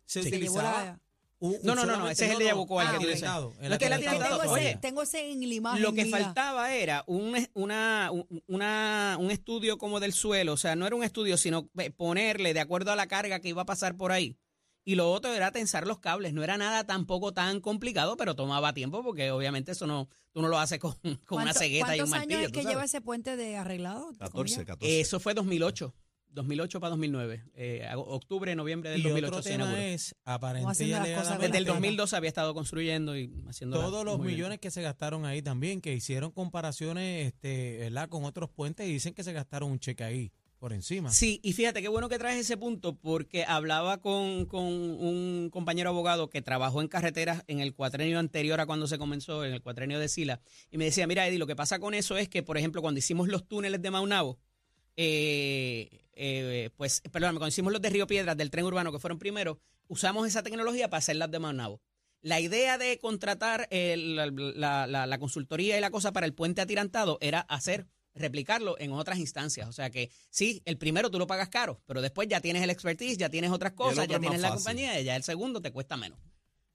se 0.05 0.23
Se 0.23 0.29
llevó 0.29 0.35
utilizaba 0.35 0.99
un 1.39 1.57
No, 1.63 1.73
no, 1.75 1.85
no, 1.85 1.97
no, 1.97 2.09
ese 2.09 2.25
es 2.25 2.31
el 2.33 2.39
de 2.39 2.45
Yabucoa, 2.45 2.83
el 2.83 2.99
que 2.99 3.05
No 3.05 3.11
es 3.11 3.23
adelantado 3.23 4.19
tengo, 4.19 4.35
ese, 4.35 4.43
todavía. 4.45 4.79
tengo 4.81 5.01
ese 5.03 5.31
en 5.31 5.39
la 5.47 5.53
imagen. 5.53 5.81
Lo 5.81 5.93
que 5.93 6.05
mira. 6.05 6.19
faltaba 6.19 6.73
era 6.73 7.03
un, 7.07 7.47
una, 7.53 8.09
un- 8.11 8.43
una, 8.47 9.17
un 9.19 9.31
estudio 9.31 9.77
como 9.77 9.99
del 9.99 10.13
suelo, 10.13 10.53
o 10.53 10.57
sea, 10.57 10.75
no 10.75 10.85
era 10.85 10.95
un 10.95 11.03
estudio, 11.03 11.37
sino 11.37 11.69
eh, 11.77 11.91
ponerle 11.91 12.53
de 12.53 12.59
acuerdo 12.59 12.91
a 12.91 12.95
la 12.95 13.07
carga 13.07 13.39
que 13.39 13.49
iba 13.49 13.61
a 13.61 13.65
pasar 13.65 13.95
por 13.95 14.11
ahí. 14.11 14.37
Y 14.85 14.95
lo 14.95 15.11
otro 15.11 15.33
era 15.33 15.51
tensar 15.51 15.85
los 15.85 15.99
cables, 15.99 16.33
no 16.33 16.43
era 16.43 16.57
nada 16.57 16.85
tampoco 16.85 17.31
tan 17.33 17.59
complicado, 17.61 18.17
pero 18.17 18.35
tomaba 18.35 18.73
tiempo 18.73 19.03
porque 19.03 19.29
obviamente 19.29 19.73
eso 19.73 19.85
no, 19.85 20.09
tú 20.31 20.41
no 20.41 20.47
lo 20.47 20.57
haces 20.57 20.79
con, 20.79 20.93
con 21.01 21.11
una 21.11 21.25
¿Cuánto- 21.53 21.59
cegueta 21.59 21.95
y 21.95 21.99
un 22.01 22.09
¿Cuántos 22.09 22.09
martillo. 22.09 22.37
años 22.39 22.47
es 22.47 22.51
tú 22.53 22.59
que 22.59 22.65
lleva 22.65 22.83
ese 22.85 23.01
puente 23.01 23.35
de 23.35 23.55
arreglado? 23.57 24.05
entre 24.09 24.17
14, 24.27 24.31
comillas? 24.55 24.65
14. 24.65 24.99
Eso 25.01 25.19
fue 25.19 25.33
2008. 25.33 25.93
2008 26.31 26.79
para 26.79 26.89
2009. 26.91 27.43
eh, 27.55 27.87
octubre, 27.95 28.55
noviembre 28.55 28.89
del 28.91 28.99
Y 28.99 29.03
2008 29.03 29.27
otro 29.27 29.43
se 29.43 29.49
tema 29.49 29.63
inauguró. 29.65 29.81
es, 29.83 30.15
aparente 30.25 30.69
haciendo 30.71 30.95
y 30.95 30.99
las 30.99 30.99
cosas 31.01 31.17
alegadamente, 31.17 31.47
Desde 31.47 31.57
el 31.57 31.63
Bueno, 31.65 31.73
2012 31.75 32.15
había 32.15 32.27
estado 32.27 32.53
construyendo 32.53 33.17
y 33.17 33.31
haciendo 33.47 33.79
todos 33.79 34.05
los 34.05 34.19
millones 34.19 34.59
que 34.59 34.71
se 34.71 34.81
gastaron 34.81 35.25
ahí 35.25 35.41
también, 35.41 35.81
que 35.81 35.93
hicieron 35.93 36.31
comparaciones 36.31 37.27
este, 37.27 37.77
¿verdad? 37.79 38.09
con 38.09 38.25
otros 38.25 38.49
puentes 38.49 38.87
y 38.87 38.93
dicen 38.93 39.13
que 39.13 39.23
se 39.23 39.33
gastaron 39.33 39.71
un 39.71 39.79
cheque 39.79 40.03
ahí 40.03 40.31
por 40.59 40.73
encima. 40.73 41.09
Sí, 41.09 41.39
y 41.41 41.53
fíjate 41.53 41.81
qué 41.81 41.87
bueno 41.87 42.09
que 42.09 42.19
traes 42.19 42.37
ese 42.41 42.57
punto 42.57 42.93
porque 42.93 43.45
hablaba 43.45 44.01
con, 44.01 44.45
con 44.45 44.65
un 44.65 45.49
compañero 45.51 45.89
abogado 45.91 46.29
que 46.29 46.41
trabajó 46.41 46.81
en 46.81 46.89
carreteras 46.89 47.43
en 47.47 47.61
el 47.61 47.73
cuatrenio 47.73 48.19
anterior 48.19 48.59
a 48.59 48.65
cuando 48.65 48.85
se 48.85 48.97
comenzó, 48.97 49.45
en 49.45 49.53
el 49.53 49.61
cuatrenio 49.61 49.99
de 49.99 50.09
Sila, 50.09 50.41
y 50.69 50.77
me 50.77 50.83
decía, 50.83 51.07
mira 51.07 51.25
Eddie, 51.25 51.39
lo 51.39 51.47
que 51.47 51.55
pasa 51.55 51.79
con 51.79 51.93
eso 51.93 52.17
es 52.17 52.27
que, 52.27 52.43
por 52.43 52.57
ejemplo, 52.57 52.81
cuando 52.81 52.99
hicimos 52.99 53.29
los 53.29 53.47
túneles 53.47 53.81
de 53.81 53.89
Maunabo, 53.89 54.37
eh, 55.01 56.01
eh, 56.13 56.69
pues, 56.75 57.01
perdón, 57.11 57.31
cuando 57.37 57.47
hicimos 57.47 57.71
los 57.71 57.81
de 57.81 57.89
Río 57.89 58.05
Piedras 58.05 58.35
del 58.35 58.51
tren 58.51 58.65
urbano 58.65 58.91
que 58.91 58.99
fueron 58.99 59.17
primero, 59.17 59.59
usamos 59.87 60.27
esa 60.27 60.43
tecnología 60.43 60.89
para 60.89 60.99
hacer 60.99 61.15
las 61.15 61.31
de 61.31 61.39
Maunabo. 61.39 61.81
La 62.21 62.41
idea 62.41 62.77
de 62.77 62.99
contratar 62.99 63.69
la, 63.71 64.85
la- 64.87 65.07
la- 65.07 65.17
consultoría 65.19 65.77
y 65.77 65.81
la 65.81 65.89
cosa 65.89 66.11
para 66.11 66.25
el 66.25 66.33
puente 66.33 66.59
atirantado 66.61 67.17
era 67.21 67.39
hacer, 67.39 67.87
replicarlo 68.13 68.77
en 68.77 68.91
otras 68.91 69.19
instancias. 69.19 69.69
O 69.69 69.71
sea 69.71 69.89
que 69.89 70.11
sí, 70.29 70.61
el 70.65 70.77
primero 70.77 71.09
tú 71.09 71.17
lo 71.17 71.27
pagas 71.27 71.47
caro, 71.47 71.81
pero 71.85 72.01
después 72.01 72.27
ya 72.27 72.41
tienes 72.41 72.61
el 72.61 72.69
expertise, 72.71 73.17
ya 73.17 73.29
tienes 73.29 73.51
otras 73.51 73.71
cosas, 73.71 73.95
ya 74.09 74.15
es 74.15 74.19
tienes 74.21 74.41
la 74.41 74.49
compañía 74.65 74.99
y 74.99 75.05
ya 75.05 75.15
el 75.15 75.23
segundo 75.23 75.61
te 75.61 75.71
cuesta 75.71 75.95
menos. 75.95 76.19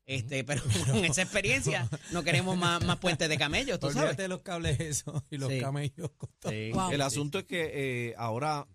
Este, 0.06 0.44
pero 0.44 0.62
con 0.86 1.04
esa 1.04 1.22
experiencia 1.22 1.88
no 2.12 2.22
queremos 2.22 2.56
más, 2.56 2.84
más 2.84 2.98
puentes 2.98 3.28
de 3.28 3.38
camellos, 3.38 3.78
tú 3.80 3.90
sabes. 3.90 4.16
De 4.16 4.28
los 4.28 4.42
cables 4.42 4.78
esos 4.80 5.22
y 5.30 5.38
los 5.38 5.50
Sí. 5.50 5.60
camellos. 5.60 6.10
con 6.16 6.30
todo. 6.38 6.52
Sí. 6.52 6.70
Wow. 6.72 6.90
El 6.90 7.00
asunto 7.00 7.38
es 7.38 7.44
que 7.44 7.70
eh, 8.10 8.14
ahora, 8.18 8.66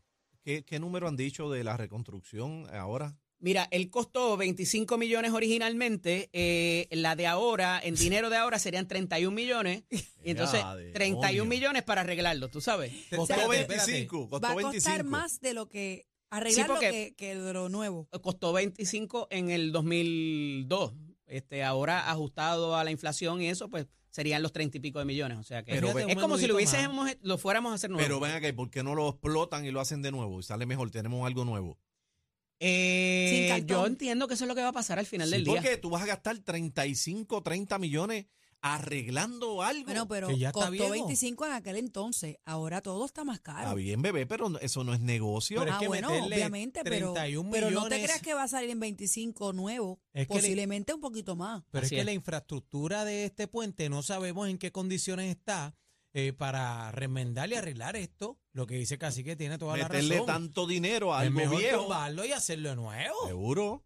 ¿qué, 0.43 0.63
¿qué 0.63 0.79
número 0.79 1.07
han 1.07 1.15
dicho 1.17 1.49
de 1.51 1.63
la 1.63 1.77
reconstrucción 1.77 2.65
ahora? 2.73 3.15
Mira, 3.41 3.69
él 3.71 3.89
costó 3.89 4.35
25 4.35 4.97
millones 4.97 5.31
originalmente, 5.31 6.29
eh, 6.33 6.87
la 6.91 7.15
de 7.15 7.25
ahora, 7.25 7.79
en 7.81 7.95
dinero 8.23 8.29
de 8.29 8.35
ahora 8.35 8.59
serían 8.59 8.85
31 8.87 9.33
millones, 9.33 9.83
y 9.89 10.31
entonces 10.31 10.59
Ya, 10.59 10.75
demonio. 10.75 10.93
31 10.93 11.45
millones 11.49 11.83
para 11.83 12.01
arreglarlo, 12.01 12.49
tú 12.49 12.59
sabes. 12.59 12.91
Costó 13.15 13.33
Espérate, 13.35 13.61
espérate. 13.61 13.91
25, 13.93 14.29
costó 14.29 14.45
Va 14.45 14.49
a 14.51 14.53
costar 14.55 14.71
25. 14.73 15.03
más 15.09 15.39
de 15.39 15.53
lo 15.53 15.69
que 15.69 16.05
arreglarlo 16.31 16.73
porque- 16.73 16.91
que, 16.91 17.15
que 17.15 17.35
de 17.37 17.53
lo 17.53 17.69
nuevo. 17.69 18.09
Costó 18.21 18.51
25 18.51 19.27
en 19.31 19.51
el 19.51 19.71
2002, 19.71 20.93
este, 21.29 21.63
ahora 21.63 22.09
ajustado 22.09 22.75
a 22.75 22.83
la 22.83 22.91
inflación 22.91 23.41
y 23.41 23.47
eso, 23.47 23.69
pues 23.69 23.87
serían 24.09 24.41
los 24.41 24.51
30 24.51 24.77
y 24.77 24.79
pico 24.81 24.99
de 24.99 25.05
millones, 25.05 25.37
o 25.37 25.43
sea 25.43 25.63
que 25.63 25.73
Pero 25.73 25.97
es 25.97 26.15
como 26.17 26.37
si 26.37 26.47
lo 26.47 26.55
hubiésemos, 26.55 27.09
lo 27.21 27.37
fuéramos 27.37 27.71
a 27.71 27.75
hacer 27.75 27.89
nuevo. 27.89 28.03
Pero 28.03 28.19
ven 28.19 28.31
acá, 28.31 28.47
¿y 28.47 28.53
¿por 28.53 28.69
qué 28.71 28.83
no 28.83 28.95
lo 28.95 29.07
explotan 29.09 29.65
y 29.65 29.71
lo 29.71 29.79
hacen 29.79 30.01
de 30.01 30.11
nuevo? 30.11 30.39
Y 30.39 30.43
sale 30.43 30.65
mejor, 30.65 30.89
tenemos 30.91 31.25
algo 31.25 31.45
nuevo. 31.45 31.77
Eh, 32.61 33.63
yo 33.65 33.85
entiendo 33.85 34.27
que 34.27 34.33
eso 34.33 34.43
es 34.43 34.47
lo 34.49 34.55
que 34.55 34.61
va 34.61 34.69
a 34.69 34.73
pasar 34.73 34.99
al 34.99 35.05
final 35.05 35.27
Sí, 35.29 35.35
del 35.35 35.43
día. 35.45 35.53
porque 35.53 35.77
tú 35.77 35.89
vas 35.91 36.03
a 36.03 36.05
gastar 36.05 36.37
35, 36.39 37.41
30 37.41 37.79
millones 37.79 38.25
arreglando 38.61 39.61
algo. 39.61 39.85
Bueno, 39.85 40.07
pero 40.07 40.27
Que 40.27 40.37
ya 40.37 40.51
costó 40.51 40.71
viejo. 40.71 40.91
25 40.91 41.45
en 41.45 41.51
aquel 41.53 41.77
entonces. 41.77 42.37
Ahora 42.45 42.81
todo 42.81 43.05
está 43.05 43.23
más 43.23 43.39
caro. 43.39 43.59
Está 43.59 43.73
bien, 43.75 44.01
bebé, 44.01 44.25
pero 44.25 44.49
no- 44.49 44.59
eso 44.59 44.83
no 44.83 44.93
es 44.93 44.99
negocio. 45.01 45.59
Pero 45.59 45.71
es 45.71 45.77
ah, 45.77 45.79
que 45.79 45.87
bueno, 45.87 46.09
meterle 46.09 46.35
obviamente, 46.35 46.81
pero, 46.83 47.13
31 47.13 47.49
pero 47.51 47.71
no 47.71 47.87
te 47.87 48.01
creas 48.03 48.21
que 48.21 48.33
va 48.33 48.43
a 48.43 48.47
salir 48.47 48.69
en 48.69 48.79
25 48.79 49.53
nuevo. 49.53 49.99
Es 50.13 50.27
que 50.27 50.33
le- 50.35 50.39
posiblemente 50.41 50.93
un 50.93 51.01
poquito 51.01 51.35
más. 51.35 51.63
Pero 51.71 51.85
Así 51.85 51.95
es 51.95 51.97
que 51.97 52.01
es. 52.01 52.05
la 52.05 52.13
infraestructura 52.13 53.05
de 53.05 53.25
este 53.25 53.47
puente 53.47 53.89
no 53.89 54.03
sabemos 54.03 54.49
en 54.49 54.57
qué 54.57 54.71
condiciones 54.71 55.29
está 55.29 55.75
eh, 56.13 56.33
para 56.33 56.91
remendar 56.91 57.49
y 57.51 57.53
arreglar 57.55 57.95
esto. 57.95 58.39
Lo 58.51 58.65
que 58.65 58.75
dice 58.75 58.97
casi 58.97 59.23
que 59.23 59.35
tiene 59.35 59.57
toda 59.59 59.77
la 59.77 59.83
Meterle 59.87 60.15
razón. 60.15 60.25
tanto 60.25 60.65
dinero 60.65 61.13
a 61.13 61.21
es 61.21 61.27
algo 61.27 61.39
mejor 61.39 61.57
viejo. 61.59 61.81
tumbarlo 61.83 62.25
y 62.25 62.31
hacerlo 62.31 62.69
de 62.69 62.75
nuevo. 62.77 63.27
Seguro. 63.27 63.83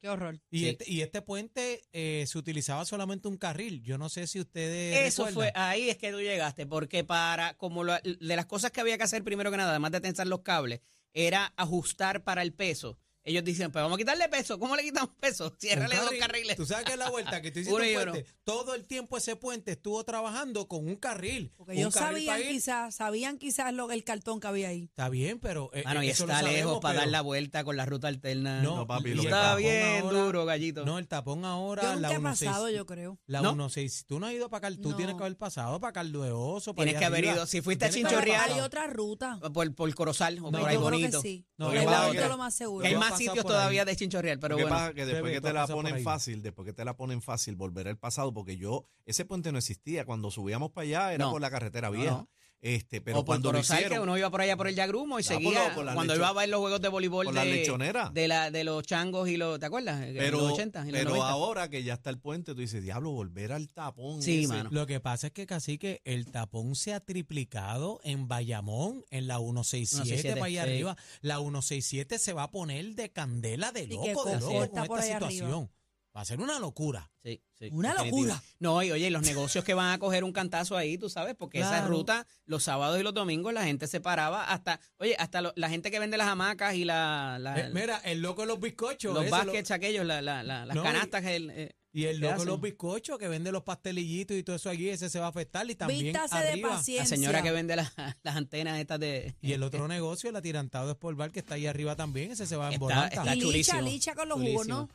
Qué 0.00 0.08
horror. 0.08 0.38
Y, 0.50 0.58
Sí. 0.60 0.68
este, 0.68 0.90
y 0.90 1.00
este 1.02 1.22
puente 1.22 1.82
eh, 1.92 2.24
se 2.26 2.38
utilizaba 2.38 2.84
solamente 2.84 3.28
un 3.28 3.36
carril. 3.38 3.82
Yo 3.82 3.98
no 3.98 4.08
sé 4.08 4.26
si 4.26 4.40
ustedes 4.40 5.06
Eso 5.06 5.26
fue, 5.28 5.50
ahí 5.54 5.88
es 5.90 5.96
que 5.96 6.12
tú 6.12 6.20
llegaste, 6.20 6.66
porque 6.66 7.02
para, 7.04 7.54
como 7.56 7.82
lo- 7.82 7.98
de 8.02 8.36
las 8.36 8.46
cosas 8.46 8.70
que 8.70 8.80
había 8.80 8.98
que 8.98 9.04
hacer 9.04 9.24
primero 9.24 9.50
que 9.50 9.56
nada, 9.56 9.70
además 9.70 9.92
de 9.92 10.00
tensar 10.00 10.26
los 10.26 10.42
cables, 10.42 10.80
era 11.14 11.52
ajustar 11.56 12.24
para 12.24 12.42
el 12.42 12.52
peso. 12.52 12.98
Ellos 13.26 13.42
dicen, 13.42 13.72
pues 13.72 13.82
vamos 13.82 13.96
a 13.96 13.98
quitarle 13.98 14.28
peso. 14.28 14.56
¿Cómo 14.58 14.76
le 14.76 14.84
quitamos 14.84 15.10
peso? 15.20 15.52
Ciérrale 15.60 15.96
dos 15.96 16.04
carril. 16.04 16.20
carriles. 16.20 16.56
Tú 16.56 16.64
sabes 16.64 16.84
que 16.84 16.92
es 16.92 16.98
la 16.98 17.10
vuelta 17.10 17.42
que 17.42 17.50
tú 17.50 17.58
hiciste 17.60 17.90
y 17.92 17.96
un 17.96 18.02
uno. 18.02 18.12
puente. 18.12 18.30
Todo 18.44 18.74
el 18.76 18.84
tiempo 18.86 19.16
ese 19.16 19.34
puente 19.34 19.72
estuvo 19.72 20.02
trabajando 20.04 20.68
con 20.68 20.86
un 20.86 20.94
carril. 20.94 21.52
Porque 21.56 21.72
un 21.72 21.78
ellos 21.78 21.92
carril 21.94 22.24
sabían 22.26 22.48
quizás, 22.52 22.94
sabían 22.94 23.38
quizás 23.38 23.72
lo, 23.74 23.90
el 23.90 24.04
cartón 24.04 24.38
que 24.38 24.46
había 24.46 24.68
ahí. 24.68 24.84
Está 24.84 25.08
bien, 25.08 25.40
pero 25.40 25.70
eh, 25.74 25.82
Mano, 25.84 26.02
y 26.04 26.08
eso 26.10 26.24
lo 26.26 26.32
está 26.32 26.44
sabemos, 26.44 26.66
lejos 26.66 26.80
para 26.80 27.00
dar 27.00 27.08
la 27.08 27.20
vuelta 27.20 27.64
con 27.64 27.76
la 27.76 27.84
ruta 27.84 28.06
alterna. 28.06 28.62
No, 28.62 28.76
No, 28.76 28.86
papi, 28.86 29.10
y 29.10 29.14
lo 29.14 29.22
está 29.24 29.56
bien 29.56 30.04
ahora- 30.04 30.18
duro, 30.22 30.44
gallito. 30.44 30.84
No, 30.84 30.98
el 31.00 31.08
tapón 31.08 31.44
ahora. 31.44 31.82
Yo 31.82 31.88
nunca 31.94 32.00
la 32.08 32.14
he 32.14 32.18
16 32.20 32.48
pasado, 32.48 32.70
yo 32.70 32.86
creo. 32.86 33.18
La 33.26 33.40
¿No? 33.42 33.54
16. 33.54 34.04
Tú 34.06 34.20
no 34.20 34.26
has 34.26 34.32
ido 34.34 34.48
para 34.48 34.68
acá. 34.68 34.76
Tú 34.80 34.90
No. 34.90 34.96
tienes 34.96 35.16
que 35.16 35.22
haber 35.24 35.36
pasado 35.36 35.80
para 35.80 35.92
Caldo 35.92 36.22
de 36.22 36.30
Oso. 36.30 36.74
para 36.74 36.84
Tienes 36.84 37.00
que 37.00 37.06
haber 37.06 37.24
ido. 37.24 37.44
Si 37.46 37.60
fuiste 37.60 37.86
a 37.86 37.90
Chinchorreal- 37.90 38.52
Hay 38.52 38.60
otra 38.60 38.86
ruta. 38.86 39.40
por, 39.52 39.74
por 39.74 39.92
Corozal 39.96 40.38
o 40.38 40.50
No, 40.52 40.60
por 40.60 40.68
ahí 40.68 40.76
bonito. 40.76 41.20
No, 41.58 41.66
bonito 41.70 42.28
lo 42.28 42.38
más 42.38 42.54
seguro. 42.54 42.86
Sitios 43.18 43.36
por 43.44 43.52
todavía 43.52 43.84
de 43.84 43.96
Chinchorreal, 43.96 44.38
pero 44.38 44.56
bueno. 44.56 44.68
pasa 44.70 44.94
que 44.94 45.06
después 45.06 45.32
que 45.32 45.40
te 45.40 45.52
la 45.52 45.66
por 45.66 45.76
ponen 45.76 45.94
ahí. 45.94 46.02
fácil, 46.02 46.42
después 46.42 46.66
que 46.66 46.72
te 46.72 46.84
la 46.84 46.96
ponen 46.96 47.22
fácil, 47.22 47.56
volver 47.56 47.88
al 47.88 47.98
pasado, 47.98 48.32
porque 48.32 48.56
yo, 48.56 48.84
ese 49.04 49.24
puente 49.24 49.52
no 49.52 49.58
existía. 49.58 50.04
Cuando 50.04 50.30
subíamos 50.30 50.70
para 50.72 50.84
allá 50.86 51.12
era 51.14 51.24
No. 51.24 51.32
por 51.32 51.40
la 51.40 51.50
carretera 51.50 51.88
No, 51.88 51.94
vieja. 51.96 52.10
no. 52.12 52.28
Este, 52.62 53.00
pero 53.00 53.18
o 53.18 53.20
por 53.20 53.26
cuando 53.26 53.50
Corozal, 53.50 53.86
que 53.88 54.00
uno 54.00 54.16
iba 54.18 54.30
por 54.30 54.40
allá 54.40 54.56
por 54.56 54.66
el 54.66 54.74
Yagrumo 54.74 55.20
y 55.20 55.22
Ya, 55.22 55.34
por 55.34 55.42
seguía 55.42 55.68
lo- 55.68 55.74
por 55.74 55.84
la 55.84 55.94
cuando 55.94 56.14
lecho- 56.14 56.20
iba 56.22 56.28
a 56.30 56.32
ver 56.32 56.48
los 56.48 56.60
juegos 56.60 56.80
de 56.80 56.88
voleibol 56.88 57.26
de, 57.26 57.32
la 57.32 57.44
lechonera. 57.44 58.10
de, 58.12 58.28
la, 58.28 58.50
de 58.50 58.64
los 58.64 58.82
changos 58.84 59.28
y 59.28 59.36
los, 59.36 59.60
¿te 59.60 59.66
acuerdas? 59.66 60.04
Pero, 60.16 60.38
los 60.40 60.52
80 60.52 60.80
y 60.80 60.90
los 60.90 60.98
pero 60.98 61.10
90. 61.10 61.28
ahora 61.28 61.68
que 61.70 61.84
ya 61.84 61.94
está 61.94 62.10
el 62.10 62.18
puente, 62.18 62.54
tú 62.54 62.60
dices, 62.60 62.82
diablo, 62.82 63.10
volver 63.12 63.52
al 63.52 63.68
tapón. 63.68 64.22
Sí, 64.22 64.44
ese". 64.44 64.48
mano. 64.48 64.70
Lo 64.72 64.86
que 64.86 64.98
pasa 65.00 65.28
es 65.28 65.32
que 65.34 65.46
casi 65.46 65.78
que 65.78 66.00
el 66.04 66.26
tapón 66.32 66.74
se 66.74 66.92
ha 66.94 67.00
triplicado 67.00 68.00
en 68.02 68.26
Bayamón, 68.26 69.04
en 69.10 69.26
la 69.28 69.36
167 69.38 69.86
167, 70.06 70.40
para 70.40 70.46
allá 70.46 70.64
sí. 70.64 70.70
arriba. 70.70 70.96
La 71.20 71.36
167 71.38 72.18
se 72.18 72.32
va 72.32 72.44
a 72.44 72.50
poner 72.50 72.94
de 72.94 73.10
candela 73.12 73.70
de 73.70 73.86
loco, 73.86 74.24
de 74.24 74.40
loco 74.40 74.46
con 74.88 74.98
esta 75.00 75.16
arriba. 75.26 75.68
Va 76.16 76.22
a 76.22 76.24
ser 76.24 76.40
una 76.40 76.58
locura. 76.58 77.10
Sí, 77.22 77.42
sí, 77.58 77.68
Una 77.72 77.90
definitivo. 77.90 78.16
locura. 78.28 78.42
No, 78.58 78.82
y 78.82 78.90
oye, 78.90 79.10
los 79.10 79.20
negocios 79.22 79.64
que 79.64 79.74
van 79.74 79.92
a 79.92 79.98
coger 79.98 80.24
un 80.24 80.32
cantazo 80.32 80.74
ahí, 80.74 80.96
tú 80.96 81.10
sabes, 81.10 81.34
porque 81.34 81.58
esa 81.60 81.86
ruta, 81.86 82.26
los 82.46 82.62
sábados 82.64 82.98
y 82.98 83.02
los 83.02 83.12
domingos, 83.12 83.52
la 83.52 83.64
gente 83.64 83.86
se 83.86 84.00
paraba 84.00 84.50
hasta, 84.50 84.80
oye, 84.96 85.14
hasta 85.18 85.42
lo- 85.42 85.52
la 85.56 85.68
gente 85.68 85.90
que 85.90 85.98
vende 85.98 86.16
las 86.16 86.28
hamacas 86.28 86.74
y 86.74 86.86
la, 86.86 87.36
la- 87.38 87.60
Eh, 87.60 87.70
mira, 87.74 87.98
el 87.98 88.22
loco 88.22 88.40
de 88.42 88.46
los 88.48 88.58
bizcochos. 88.60 89.12
los 89.12 89.28
baskets 89.28 89.70
aquellos, 89.72 90.06
la- 90.06 90.22
la- 90.22 90.42
la- 90.42 90.64
las 90.64 90.74
No, 90.74 90.80
y- 90.80 90.84
canastas. 90.84 91.22
el, 91.26 91.50
eh, 91.50 91.76
Y 91.92 92.04
el 92.04 92.20
¿Qué 92.20 92.26
loco 92.28 92.40
de 92.40 92.46
los 92.46 92.60
bizcochos 92.60 93.18
que 93.18 93.26
vende 93.28 93.50
los 93.52 93.62
pastelillitos 93.62 94.36
y 94.36 94.42
todo 94.42 94.56
eso 94.56 94.68
allí, 94.70 94.88
ese 94.90 95.08
se 95.10 95.18
va 95.18 95.26
a 95.26 95.28
afectar. 95.30 95.68
Y 95.70 95.74
también 95.76 96.02
Vístase 96.04 96.38
de 96.44 96.58
paciencia. 96.58 97.02
la 97.04 97.06
señora 97.06 97.42
que 97.42 97.50
vende 97.52 97.74
las, 97.76 97.92
las 98.22 98.36
antenas 98.36 98.78
estas 98.78 99.00
de... 99.00 99.34
Y 99.42 99.52
el 99.52 99.62
otro 99.62 99.86
negocio, 99.88 100.28
el 100.30 100.36
atirantado 100.36 100.88
de 100.94 101.14
Bar 101.14 101.30
que 101.30 101.40
está 101.40 101.54
ahí 101.56 101.66
arriba 101.66 101.94
también, 101.96 102.30
ese 102.32 102.46
se 102.46 102.56
va 102.56 102.66
en 102.68 102.72
Está- 102.74 102.84
volanta. 102.84 103.16
está 103.22 103.34
Y 103.34 103.40
licha, 103.52 103.80
licha 103.82 104.14
con 104.14 104.28
los 104.30 104.40
jugos, 104.40 104.66
¿no? 104.66 104.88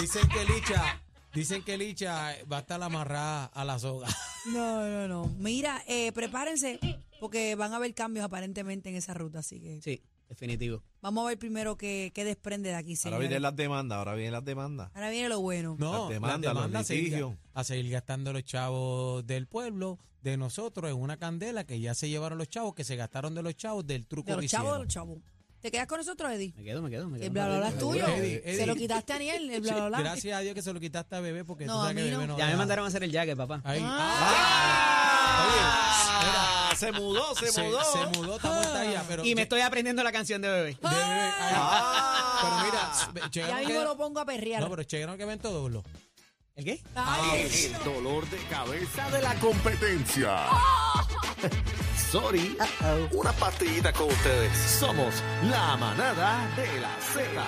Dicen 0.00 0.28
que 0.28 0.44
Licha, 0.44 1.02
dicen 1.34 1.62
que 1.62 1.76
Licha 1.76 2.36
va 2.50 2.58
a 2.58 2.60
estar 2.60 2.82
amarrada 2.82 3.46
a 3.46 3.64
la 3.64 3.78
soga. 3.78 4.08
No, 4.46 4.88
no, 4.88 5.08
no. 5.08 5.26
Mira, 5.38 5.82
eh, 5.86 6.12
prepárense 6.12 6.78
porque 7.20 7.54
van 7.56 7.72
a 7.72 7.76
haber 7.76 7.94
cambios 7.94 8.24
aparentemente 8.24 8.88
en 8.88 8.96
esa 8.96 9.12
ruta, 9.14 9.40
así 9.40 9.60
que 9.60 9.82
Sí, 9.82 10.02
definitivo. 10.28 10.82
vamos 11.02 11.24
a 11.24 11.28
ver 11.28 11.38
primero 11.38 11.76
qué, 11.76 12.12
qué 12.14 12.24
desprende 12.24 12.70
de 12.70 12.76
aquí, 12.76 12.92
Ahora 12.92 13.00
señores. 13.02 13.20
vienen 13.28 13.42
las 13.42 13.56
demandas, 13.56 13.98
ahora 13.98 14.14
vienen 14.14 14.32
las 14.32 14.44
demandas. 14.44 14.90
Ahora 14.94 15.10
viene 15.10 15.28
lo 15.28 15.40
bueno. 15.40 15.76
No, 15.78 15.92
Las 16.04 16.08
demandas, 16.08 16.40
la 16.54 16.54
los 16.54 16.62
demanda 16.62 16.78
a 16.80 16.84
seguir, 16.84 17.04
litigios. 17.04 17.34
a 17.52 17.64
seguir 17.64 17.90
gastando 17.90 18.32
los 18.32 18.44
chavos 18.44 19.26
del 19.26 19.46
pueblo, 19.46 19.98
de 20.22 20.36
nosotros, 20.36 20.90
en 20.90 20.96
una 20.96 21.16
candela 21.18 21.64
que 21.64 21.80
ya 21.80 21.94
se 21.94 22.08
llevaron 22.08 22.38
los 22.38 22.48
chavos, 22.48 22.74
que 22.74 22.84
se 22.84 22.96
gastaron 22.96 23.34
de 23.34 23.42
los 23.42 23.54
chavos 23.56 23.86
del 23.86 24.06
truco 24.06 24.28
De 24.30 24.36
los 24.36 24.42
que 24.42 24.48
chavos, 24.48 24.78
de 24.78 24.86
hicieron. 24.86 24.86
los 24.86 24.92
chavos. 24.94 25.18
¿Te 25.60 25.70
quedas 25.70 25.86
con 25.86 25.98
nosotros, 25.98 26.32
Eddie? 26.32 26.54
Me 26.56 26.64
quedo, 26.64 26.80
me 26.80 26.88
quedo, 26.90 27.06
me 27.08 27.18
quedo. 27.18 27.26
El 27.26 27.32
bla 27.32 27.46
bla 27.48 27.58
bla 27.58 27.68
es 27.68 27.78
tuyo. 27.78 28.06
Eddie, 28.06 28.42
Eddie. 28.44 28.56
Se 28.56 28.66
lo 28.66 28.74
quitaste 28.74 29.12
a 29.12 29.16
Aniel, 29.16 29.50
el 29.50 29.60
bla 29.60 29.74
bla 29.74 29.88
bla. 29.88 30.00
Gracias 30.00 30.36
a 30.36 30.40
Dios 30.40 30.54
que 30.54 30.62
se 30.62 30.72
lo 30.72 30.80
quitaste 30.80 31.16
a 31.16 31.20
bebé 31.20 31.44
porque 31.44 31.66
No, 31.66 31.74
tú 31.74 31.78
a 31.80 31.82
sabes 31.88 31.96
que 31.96 32.02
mí 32.02 32.10
bebé 32.10 32.26
no. 32.26 32.32
no 32.32 32.38
Ya 32.38 32.46
me 32.46 32.56
mandaron 32.56 32.84
a 32.86 32.88
hacer 32.88 33.04
el 33.04 33.10
jacket, 33.12 33.36
papá. 33.36 33.60
Ahí. 33.64 33.80
Ah, 35.82 36.72
se 36.76 36.92
mudó, 36.92 37.34
se, 37.34 37.50
se, 37.52 37.62
mudó. 37.62 37.82
se 37.84 38.06
mudó, 38.18 38.36
estamos 38.36 38.66
allá, 38.66 39.04
pero 39.06 39.22
Y 39.24 39.34
me 39.34 39.42
estoy 39.42 39.60
aprendiendo 39.60 40.02
la 40.02 40.12
canción 40.12 40.40
de 40.40 40.48
bebé. 40.48 40.68
de 40.80 40.88
bebé. 40.88 41.30
Ah. 41.52 42.38
Pero 42.42 42.56
mira, 42.64 42.90
Ya 43.30 43.56
mismo 43.58 43.68
que, 43.80 43.84
lo 43.84 43.96
pongo 43.98 44.20
a 44.20 44.24
perrear. 44.24 44.62
no, 44.62 44.70
pero 44.70 44.82
checaron 44.84 45.18
que 45.18 45.24
ven 45.26 45.38
todo 45.40 45.68
lo. 45.68 45.84
¿El 46.56 46.64
qué? 46.64 46.82
Ay, 46.94 47.48
El 47.74 47.84
dolor 47.84 48.26
de 48.30 48.38
cabeza 48.48 49.10
de 49.10 49.20
la 49.22 49.34
competencia. 49.36 50.38
Sorry. 52.10 52.56
Una 53.12 53.30
partidita 53.30 53.92
con 53.92 54.08
ustedes. 54.08 54.52
Somos 54.56 55.22
la 55.48 55.76
manada 55.76 56.44
de 56.56 56.80
la 56.80 56.90
Z. 57.00 57.40